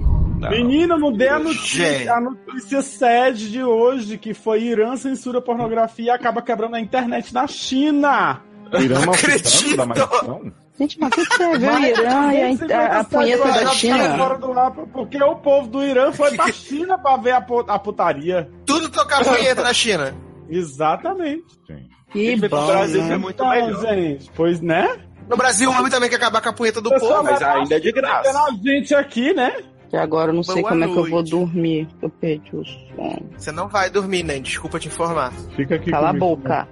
Menina, 0.50 0.98
não 0.98 1.12
dê 1.12 1.28
a 1.28 1.38
notícia, 1.38 2.12
a 2.14 2.20
notícia 2.20 2.82
sede 2.82 3.50
de 3.50 3.62
hoje, 3.62 4.18
que 4.18 4.34
foi 4.34 4.62
Irã 4.62 4.96
censura 4.96 5.40
pornografia 5.40 6.06
e 6.06 6.10
acaba 6.10 6.42
quebrando 6.42 6.74
a 6.76 6.80
internet 6.80 7.32
na 7.32 7.46
China. 7.46 8.42
Irã 8.74 8.98
Não 9.00 9.06
da 9.06 9.12
acredito. 9.12 9.76
maldição? 9.86 10.52
Gente, 10.78 10.98
mas 10.98 11.12
o 11.12 11.26
que 11.26 11.42
é 11.42 11.58
ver 11.58 11.70
o 11.70 11.78
Irã 11.84 12.32
e 12.32 12.56
Você 12.56 12.72
a, 12.72 13.00
a, 13.00 13.04
punheta 13.04 13.44
da 13.44 13.66
China? 13.68 14.16
fora 14.16 14.38
do 14.38 14.54
mapa, 14.54 14.86
porque 14.92 15.22
o 15.22 15.36
povo 15.36 15.68
do 15.68 15.84
Irã 15.84 16.10
foi 16.12 16.34
pra 16.34 16.48
China 16.52 16.96
pra 16.98 17.16
ver 17.18 17.32
a, 17.32 17.44
a 17.68 17.78
putaria. 17.78 18.50
Tudo 18.64 18.88
tocar 18.88 19.22
punheta 19.24 19.62
na 19.62 19.72
China. 19.74 20.14
Exatamente. 20.48 21.44
Sim. 21.66 21.88
Que 22.10 22.36
No 22.36 22.48
bom, 22.48 22.66
Brasil 22.66 23.02
né? 23.04 23.14
é 23.14 23.16
muito 23.16 23.34
Então, 23.36 23.48
melhor. 23.50 23.80
gente, 23.86 24.30
pois 24.34 24.60
né? 24.60 24.96
No 25.28 25.36
Brasil, 25.36 25.70
o 25.70 25.74
homem 25.74 25.90
também 25.90 26.10
quer 26.10 26.16
acabar 26.16 26.40
com 26.42 26.48
a 26.48 26.52
punheta 26.52 26.80
do 26.80 26.90
povo. 26.90 27.22
Mas 27.22 27.40
ainda 27.42 27.76
é 27.76 27.80
de 27.80 27.92
graça. 27.92 28.30
Vendo 28.32 28.38
a 28.38 28.50
gente 28.72 28.94
aqui, 28.94 29.32
né? 29.32 29.52
E 29.92 29.96
agora 29.96 30.30
eu 30.30 30.34
não 30.34 30.42
sei 30.42 30.56
Boa 30.62 30.70
como 30.70 30.84
é 30.84 30.86
que 30.86 30.92
eu 30.92 31.02
vou 31.02 31.08
noite. 31.10 31.30
dormir. 31.30 31.88
Eu 32.00 32.08
perdi 32.10 32.56
o 32.56 32.64
sono. 32.64 33.30
Você 33.36 33.52
não 33.52 33.68
vai 33.68 33.88
dormir, 33.90 34.22
né? 34.24 34.38
Desculpa 34.40 34.78
te 34.78 34.88
informar. 34.88 35.32
Fica 35.54 35.74
aqui 35.76 35.90
Cala 35.90 36.10
a 36.10 36.12
boca. 36.14 36.66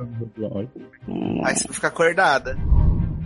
Hum. 1.08 1.42
Aí 1.44 1.54
você 1.54 1.66
vai 1.68 1.74
ficar 1.74 1.88
acordada. 1.88 2.56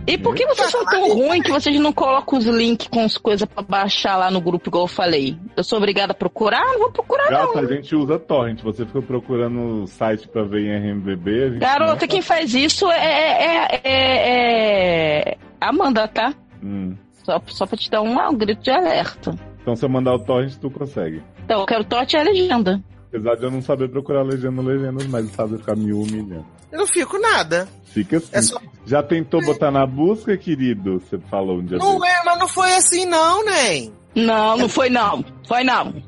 E 0.07 0.17
por 0.19 0.35
que 0.35 0.45
vocês 0.45 0.69
são 0.69 0.85
tão 0.85 1.13
ruins 1.15 1.41
que 1.43 1.51
vocês 1.51 1.79
não 1.79 1.91
colocam 1.91 2.37
os 2.37 2.45
links 2.45 2.87
com 2.87 3.03
as 3.03 3.17
coisas 3.17 3.47
pra 3.47 3.63
baixar 3.63 4.15
lá 4.17 4.29
no 4.29 4.39
grupo, 4.39 4.69
igual 4.69 4.83
eu 4.83 4.87
falei? 4.87 5.35
Eu 5.57 5.63
sou 5.63 5.79
obrigada 5.79 6.11
a 6.11 6.15
procurar? 6.15 6.63
Não 6.73 6.79
vou 6.79 6.91
procurar, 6.91 7.31
não. 7.31 7.47
Gata, 7.53 7.59
a 7.61 7.67
gente 7.75 7.95
usa 7.95 8.19
torrent. 8.19 8.61
Você 8.61 8.85
ficou 8.85 9.01
procurando 9.01 9.83
o 9.83 9.87
site 9.87 10.27
pra 10.27 10.43
ver 10.43 10.61
em 10.61 10.77
RMVB. 10.93 11.49
Gente 11.51 11.59
Garota, 11.59 12.01
não- 12.01 12.07
quem 12.07 12.21
faz 12.21 12.53
isso 12.53 12.89
é, 12.91 12.97
é, 13.03 13.81
é, 13.83 15.29
é 15.31 15.37
Amanda, 15.59 16.07
tá? 16.07 16.33
Hum. 16.63 16.95
Só, 17.23 17.41
só 17.47 17.65
pra 17.65 17.75
te 17.77 17.89
dar 17.89 18.01
um, 18.03 18.15
um 18.19 18.35
grito 18.37 18.61
de 18.61 18.69
alerta. 18.69 19.33
Então, 19.61 19.75
se 19.75 19.83
eu 19.83 19.89
mandar 19.89 20.13
o 20.13 20.19
torrent, 20.19 20.53
tu 20.61 20.69
consegue. 20.69 21.23
Então, 21.43 21.61
eu 21.61 21.65
quero 21.65 21.83
torte 21.83 22.15
e 22.15 22.19
a 22.19 22.23
legenda. 22.23 22.79
Apesar 23.07 23.35
de 23.35 23.43
eu 23.45 23.49
não 23.51 23.61
saber 23.61 23.89
procurar 23.89 24.21
legenda 24.21 24.61
legendas, 24.61 25.07
mas 25.07 25.25
sabe 25.31 25.57
ficar 25.57 25.75
me 25.75 25.91
humilhando. 25.91 26.45
Eu 26.75 26.79
não 26.79 26.87
fico 26.87 27.17
nada. 27.17 27.69
Fica 27.85 28.17
assim. 28.17 28.29
É 28.33 28.41
só... 28.41 28.59
Já 28.85 29.01
tentou 29.01 29.41
botar 29.45 29.71
na 29.71 29.85
busca, 29.85 30.35
querido? 30.35 30.99
Você 30.99 31.17
falou 31.29 31.59
um 31.59 31.65
dia 31.65 31.77
Não 31.77 31.97
desse. 31.97 32.13
é, 32.13 32.23
mas 32.25 32.37
não 32.37 32.47
foi 32.49 32.73
assim 32.73 33.05
não, 33.05 33.45
nem. 33.45 33.93
Não, 34.13 34.57
não 34.57 34.67
foi 34.67 34.89
não. 34.89 35.23
Foi 35.47 35.63
não. 35.63 36.03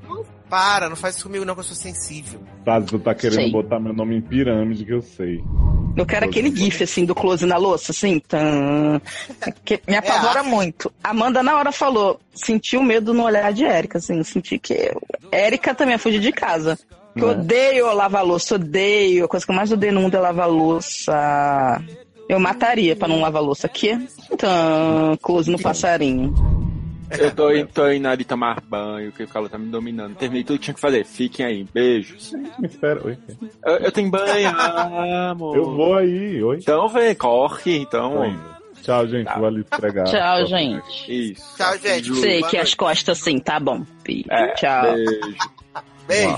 Para, 0.49 0.89
não 0.89 0.95
faz 0.97 1.15
isso 1.15 1.23
comigo 1.23 1.45
não, 1.45 1.53
que 1.53 1.61
eu 1.61 1.63
sou 1.63 1.75
sensível. 1.75 2.41
Sabe, 2.65 2.85
tu 2.85 2.99
tá 2.99 3.15
querendo 3.15 3.43
Sei. 3.43 3.51
botar 3.51 3.79
meu 3.79 3.93
nome 3.93 4.17
em 4.17 4.21
pirâmide, 4.21 4.83
que 4.83 4.93
eu 4.93 5.01
sei. 5.01 5.41
Eu 5.95 6.05
quero 6.05 6.25
aquele 6.25 6.53
gif, 6.53 6.83
assim, 6.83 7.05
do 7.05 7.15
close 7.15 7.45
na 7.45 7.57
louça, 7.57 7.93
assim. 7.93 8.19
Tan. 8.19 9.01
Que 9.63 9.81
me 9.87 9.95
apavora 9.95 10.43
muito. 10.43 10.91
Amanda, 11.01 11.41
na 11.41 11.57
hora, 11.57 11.71
falou, 11.71 12.19
sentiu 12.33 12.83
medo 12.83 13.13
no 13.13 13.23
olhar 13.23 13.51
de 13.53 13.63
Érica, 13.63 13.97
assim. 13.99 14.21
Senti 14.23 14.59
que... 14.59 14.91
Érica 15.31 15.73
também 15.73 15.95
é 15.95 15.97
fugir 15.97 16.19
de 16.19 16.31
casa. 16.33 16.77
Que 17.17 17.23
eu 17.23 17.29
É. 17.29 17.31
odeio 17.33 17.93
lavar 17.93 18.23
louça, 18.25 18.55
odeio. 18.55 19.25
A 19.25 19.27
coisa 19.27 19.45
que 19.45 19.51
eu 19.51 19.55
mais 19.55 19.71
odeio 19.71 19.93
no 19.93 20.01
mundo 20.01 20.15
é 20.15 20.19
lavar 20.19 20.49
louça. 20.49 21.81
Eu 22.29 22.39
mataria 22.39 22.95
pra 22.95 23.07
não 23.07 23.21
lavar 23.21 23.41
louça. 23.41 23.67
Aqui, 23.67 23.97
tan, 24.37 25.15
close 25.21 25.49
no 25.49 25.59
passarinho. 25.59 26.33
Eu 27.17 27.33
tô, 27.33 27.49
indo- 27.51 27.69
tô 27.73 27.89
indo 27.89 28.05
ali 28.05 28.25
tomar 28.25 28.59
banho, 28.59 29.13
que 29.13 29.23
o 29.23 29.27
calor 29.29 29.49
tá 29.49 29.57
me 29.57 29.67
dominando. 29.67 30.13
Terminei 30.15 30.43
tudo 30.43 30.59
que 30.59 30.65
tinha 30.65 30.73
que 30.75 30.81
fazer. 30.81 31.05
Fiquem 31.05 31.45
aí. 31.45 31.65
Beijos. 31.73 32.33
Me 32.59 32.67
espera, 32.67 32.99
oi. 33.05 33.17
Eu, 33.65 33.75
eu 33.77 33.91
tenho 33.93 34.09
banho, 34.11 34.49
amor. 35.29 35.55
Eu 35.55 35.63
vou 35.73 35.95
aí, 35.95 36.43
oi. 36.43 36.57
Então 36.57 36.89
vem, 36.89 37.15
corre, 37.15 37.77
então. 37.77 38.35
Tchau, 38.81 39.07
gente, 39.07 39.25
Tá. 39.25 39.37
vou 39.39 39.47
ali 39.47 39.61
esfregar. 39.61 40.05
Tchau, 40.05 40.45
gente. 40.47 41.31
Isso. 41.31 41.55
Tchau, 41.57 41.77
gente. 41.77 42.13
Sei 42.15 42.39
Boa 42.41 42.49
que 42.49 42.57
as 42.57 42.63
noite. 42.63 42.77
costas, 42.77 43.21
assim, 43.21 43.39
tá 43.39 43.57
bom. 43.57 43.83
É, 44.29 44.47
Tchau. 44.55 44.83
Beijo. 44.93 45.37
Beijo. 46.09 46.37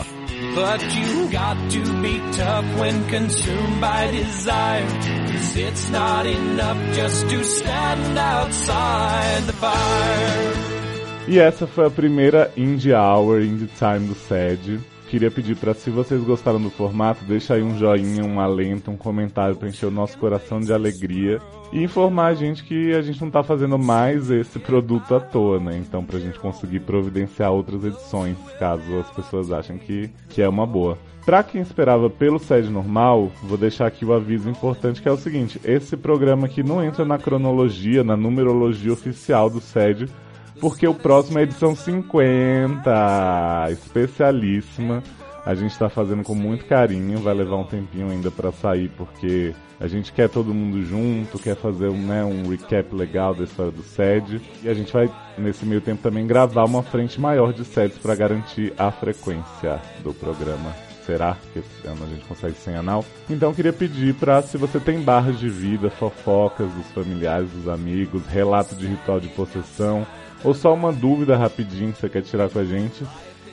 But 0.55 0.81
you 0.95 1.29
got 1.31 1.57
to 1.71 2.01
be 2.01 2.17
tough 2.31 2.79
when 2.79 3.07
consumed 3.09 3.81
by 3.81 4.09
desire. 4.11 4.87
Cause 5.31 5.55
it's 5.57 5.89
not 5.89 6.25
enough 6.25 6.95
just 6.95 7.29
to 7.29 7.43
stand 7.43 8.17
outside 8.17 9.43
the 9.47 9.53
fire. 9.53 10.79
E 11.27 11.37
essa 11.39 11.67
foi 11.67 11.85
a 11.85 11.89
primeira 11.91 12.51
Indie 12.57 12.93
Hour, 12.93 13.41
Indie 13.41 13.69
Time 13.77 14.07
do 14.07 14.15
SED. 14.15 14.79
Queria 15.09 15.31
pedir 15.31 15.55
para 15.55 15.73
se 15.73 15.89
vocês 15.89 16.23
gostaram 16.23 16.61
do 16.61 16.69
formato, 16.69 17.25
deixa 17.25 17.55
aí 17.55 17.63
um 17.63 17.75
joinha, 17.75 18.23
um 18.23 18.39
alento, 18.39 18.91
um 18.91 18.95
comentário 18.95 19.55
para 19.55 19.67
encher 19.67 19.87
o 19.87 19.91
nosso 19.91 20.15
coração 20.19 20.59
de 20.59 20.71
alegria 20.71 21.41
e 21.73 21.83
informar 21.83 22.27
a 22.27 22.33
gente 22.35 22.63
que 22.63 22.93
a 22.93 23.01
gente 23.01 23.19
não 23.19 23.31
tá 23.31 23.41
fazendo 23.41 23.77
mais 23.79 24.29
esse 24.29 24.59
produto 24.59 25.15
à 25.15 25.19
toa, 25.19 25.59
né? 25.59 25.77
Então 25.77 26.05
pra 26.05 26.19
gente 26.19 26.37
conseguir 26.37 26.81
providenciar 26.81 27.51
outras 27.51 27.83
edições, 27.83 28.37
caso 28.59 28.99
as 28.99 29.09
pessoas 29.09 29.51
achem 29.51 29.79
que, 29.79 30.11
que 30.29 30.43
é 30.43 30.47
uma 30.47 30.67
boa. 30.67 30.95
Pra 31.25 31.43
quem 31.43 31.61
esperava 31.61 32.07
pelo 32.07 32.37
sede 32.37 32.69
normal, 32.69 33.31
vou 33.43 33.57
deixar 33.57 33.87
aqui 33.87 34.05
o 34.05 34.13
aviso 34.13 34.47
importante 34.47 35.01
que 35.01 35.09
é 35.09 35.11
o 35.11 35.17
seguinte: 35.17 35.59
esse 35.63 35.97
programa 35.97 36.45
aqui 36.45 36.61
não 36.61 36.83
entra 36.83 37.03
na 37.03 37.17
cronologia, 37.17 38.03
na 38.03 38.15
numerologia 38.15 38.93
oficial 38.93 39.49
do 39.49 39.59
sede, 39.59 40.07
porque 40.59 40.87
o 40.87 40.93
próximo 40.93 41.37
é 41.37 41.41
a 41.41 41.43
edição 41.43 41.75
50, 41.75 43.67
especialíssima. 43.71 45.03
A 45.45 45.55
gente 45.55 45.77
tá 45.77 45.89
fazendo 45.89 46.23
com 46.23 46.35
muito 46.35 46.65
carinho, 46.65 47.19
vai 47.19 47.33
levar 47.33 47.55
um 47.55 47.63
tempinho 47.63 48.09
ainda 48.09 48.29
para 48.29 48.51
sair, 48.51 48.89
porque 48.89 49.55
a 49.79 49.87
gente 49.87 50.11
quer 50.11 50.29
todo 50.29 50.53
mundo 50.53 50.83
junto, 50.83 51.39
quer 51.39 51.55
fazer 51.55 51.87
um, 51.87 52.05
né, 52.05 52.23
um 52.23 52.47
recap 52.49 52.93
legal 52.93 53.33
da 53.33 53.45
história 53.45 53.71
do 53.71 53.81
SED. 53.81 54.41
E 54.61 54.69
a 54.69 54.73
gente 54.73 54.91
vai, 54.91 55.09
nesse 55.37 55.65
meio 55.65 55.81
tempo, 55.81 56.03
também 56.03 56.27
gravar 56.27 56.65
uma 56.65 56.83
frente 56.83 57.19
maior 57.19 57.53
de 57.53 57.63
SEDs 57.63 57.97
para 57.97 58.13
garantir 58.13 58.73
a 58.77 58.91
frequência 58.91 59.81
do 60.03 60.13
programa. 60.13 60.75
Será 61.05 61.35
que 61.53 61.59
esse 61.59 61.87
ano 61.87 62.03
a 62.03 62.07
gente 62.07 62.25
consegue 62.25 62.55
sem 62.55 62.75
anal? 62.75 63.03
Então 63.27 63.51
queria 63.51 63.73
pedir 63.73 64.13
para 64.13 64.43
se 64.43 64.57
você 64.57 64.79
tem 64.79 65.01
barras 65.01 65.39
de 65.39 65.49
vida, 65.49 65.89
fofocas 65.89 66.71
dos 66.71 66.85
familiares, 66.91 67.49
dos 67.49 67.67
amigos, 67.67 68.27
relato 68.27 68.75
de 68.75 68.85
ritual 68.85 69.19
de 69.19 69.29
possessão, 69.29 70.05
ou 70.43 70.53
só 70.53 70.73
uma 70.73 70.91
dúvida 70.91 71.37
rapidinho 71.37 71.93
que 71.93 71.99
você 71.99 72.09
quer 72.09 72.21
tirar 72.21 72.49
com 72.49 72.59
a 72.59 72.65
gente, 72.65 73.05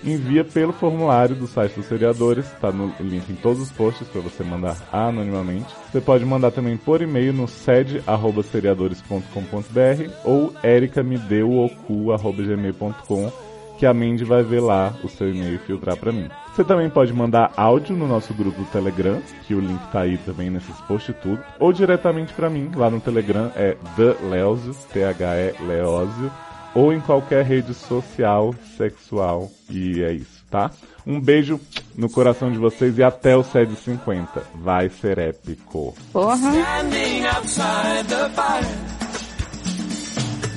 envia 0.05 0.45
pelo 0.45 0.73
formulário 0.73 1.35
do 1.35 1.47
site 1.47 1.75
dos 1.75 1.87
seriadores, 1.87 2.47
tá 2.61 2.71
no 2.71 2.93
link 3.01 3.31
em 3.31 3.35
todos 3.35 3.63
os 3.63 3.73
posts 3.73 4.07
para 4.09 4.21
você 4.21 4.45
mandar 4.45 4.77
anonimamente. 4.93 5.75
Você 5.91 6.01
pode 6.01 6.25
mandar 6.25 6.53
também 6.53 6.77
por 6.77 7.03
e-mail 7.03 7.33
no 7.33 7.49
sede@seriadores.com.br 7.49 10.11
ou 10.25 10.53
ericamedeuocu@gmail.com 10.63 13.33
que 13.79 13.85
a 13.85 13.93
Mandy 13.93 14.25
vai 14.25 14.43
ver 14.43 14.61
lá 14.61 14.95
o 15.05 15.09
seu 15.09 15.29
e-mail 15.29 15.57
e 15.57 15.59
filtrar 15.59 15.99
para 15.99 16.11
mim. 16.11 16.31
Você 16.55 16.65
também 16.65 16.89
pode 16.89 17.13
mandar 17.13 17.53
áudio 17.57 17.95
no 17.95 18.09
nosso 18.09 18.33
grupo 18.33 18.59
do 18.59 18.65
Telegram, 18.71 19.21
que 19.47 19.55
o 19.55 19.61
link 19.61 19.81
tá 19.93 20.01
aí 20.01 20.17
também 20.19 20.49
nesses 20.49 20.75
posts 20.83 21.15
e 21.15 21.19
tudo, 21.21 21.43
ou 21.59 21.73
diretamente 21.73 22.33
para 22.33 22.49
mim, 22.49 22.71
lá 22.75 22.89
no 22.89 23.01
Telegram 23.01 23.51
é 23.55 23.77
The 23.97 24.17
Leozio, 24.31 24.75
T-H-E 24.93 25.55
Leozio, 25.67 26.31
ou 26.77 26.93
em 26.93 27.01
qualquer 27.01 27.43
rede 27.43 27.73
social 27.73 28.55
sexual. 28.77 29.51
E 29.71 30.03
é 30.03 30.13
isso, 30.13 30.45
tá? 30.51 30.71
Um 31.07 31.19
beijo 31.19 31.59
no 31.97 32.11
coração 32.11 32.53
de 32.53 32.59
vocês 32.59 32.99
e 32.99 33.03
até 33.03 33.35
o 33.35 33.43
750. 33.43 34.43
Vai 34.57 34.91
ser 34.91 35.19
épico. 35.19 35.95
Porra. 36.13 36.37
Standing 36.37 37.25
outside 37.27 38.07
the 38.09 38.29
fire. 38.35 38.97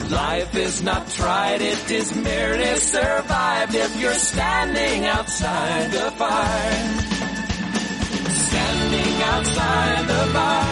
Life 0.10 0.56
is 0.58 0.82
not 0.82 1.08
tried, 1.12 1.62
it 1.62 1.92
is 1.92 2.12
merely 2.16 2.80
survived 2.80 3.76
if 3.76 4.02
you're 4.02 4.12
standing 4.16 5.06
outside 5.06 5.92
the 5.92 6.12
fire. 6.18 7.20
Standing 8.34 9.22
outside 9.24 10.08
the 10.08 10.34
bar. 10.34 10.66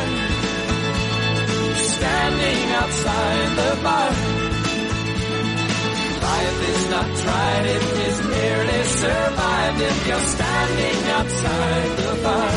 Standing 1.75 2.71
outside 2.71 3.55
the 3.55 3.83
bar. 3.83 4.36
Life 6.27 6.59
is 6.69 6.83
not 6.89 7.07
tried, 7.23 7.65
it 7.75 7.85
is 8.07 8.17
merely 8.35 8.83
survived 9.03 9.81
if 9.81 10.07
you're 10.07 10.27
standing 10.35 10.99
outside 11.17 11.91
the 11.97 12.13
bar. 12.23 12.51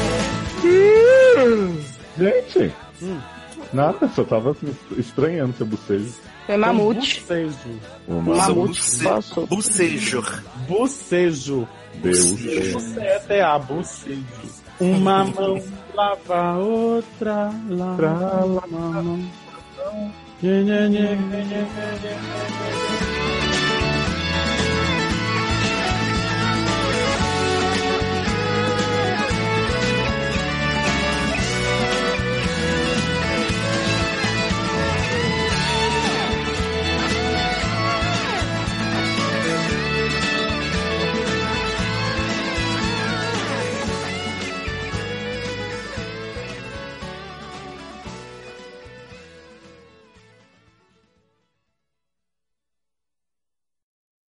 Gente, 2.19 2.73
nada, 3.73 4.09
só 4.15 4.25
tava 4.25 4.57
estranhando 4.99 5.55
seu 5.57 5.67
bocejo. 5.67 6.13
Foi 6.47 6.57
mamute. 6.57 7.21
Bucejo. 7.21 7.81
Uma 8.09 8.35
Mamute 8.37 8.69
buce- 8.81 9.05
passou. 9.05 9.47
Bucejo. 9.47 10.23
Bucejo. 10.69 11.69
Deus. 11.95 12.19
C-E-T-A, 12.83 13.59
bucejo. 13.61 14.25
Uma 14.81 15.25
mão 15.25 15.63
lava 15.95 16.37
a 16.37 16.59
outra, 16.59 17.51
lava 17.69 18.45
uma 18.47 18.67
mão. 18.67 19.21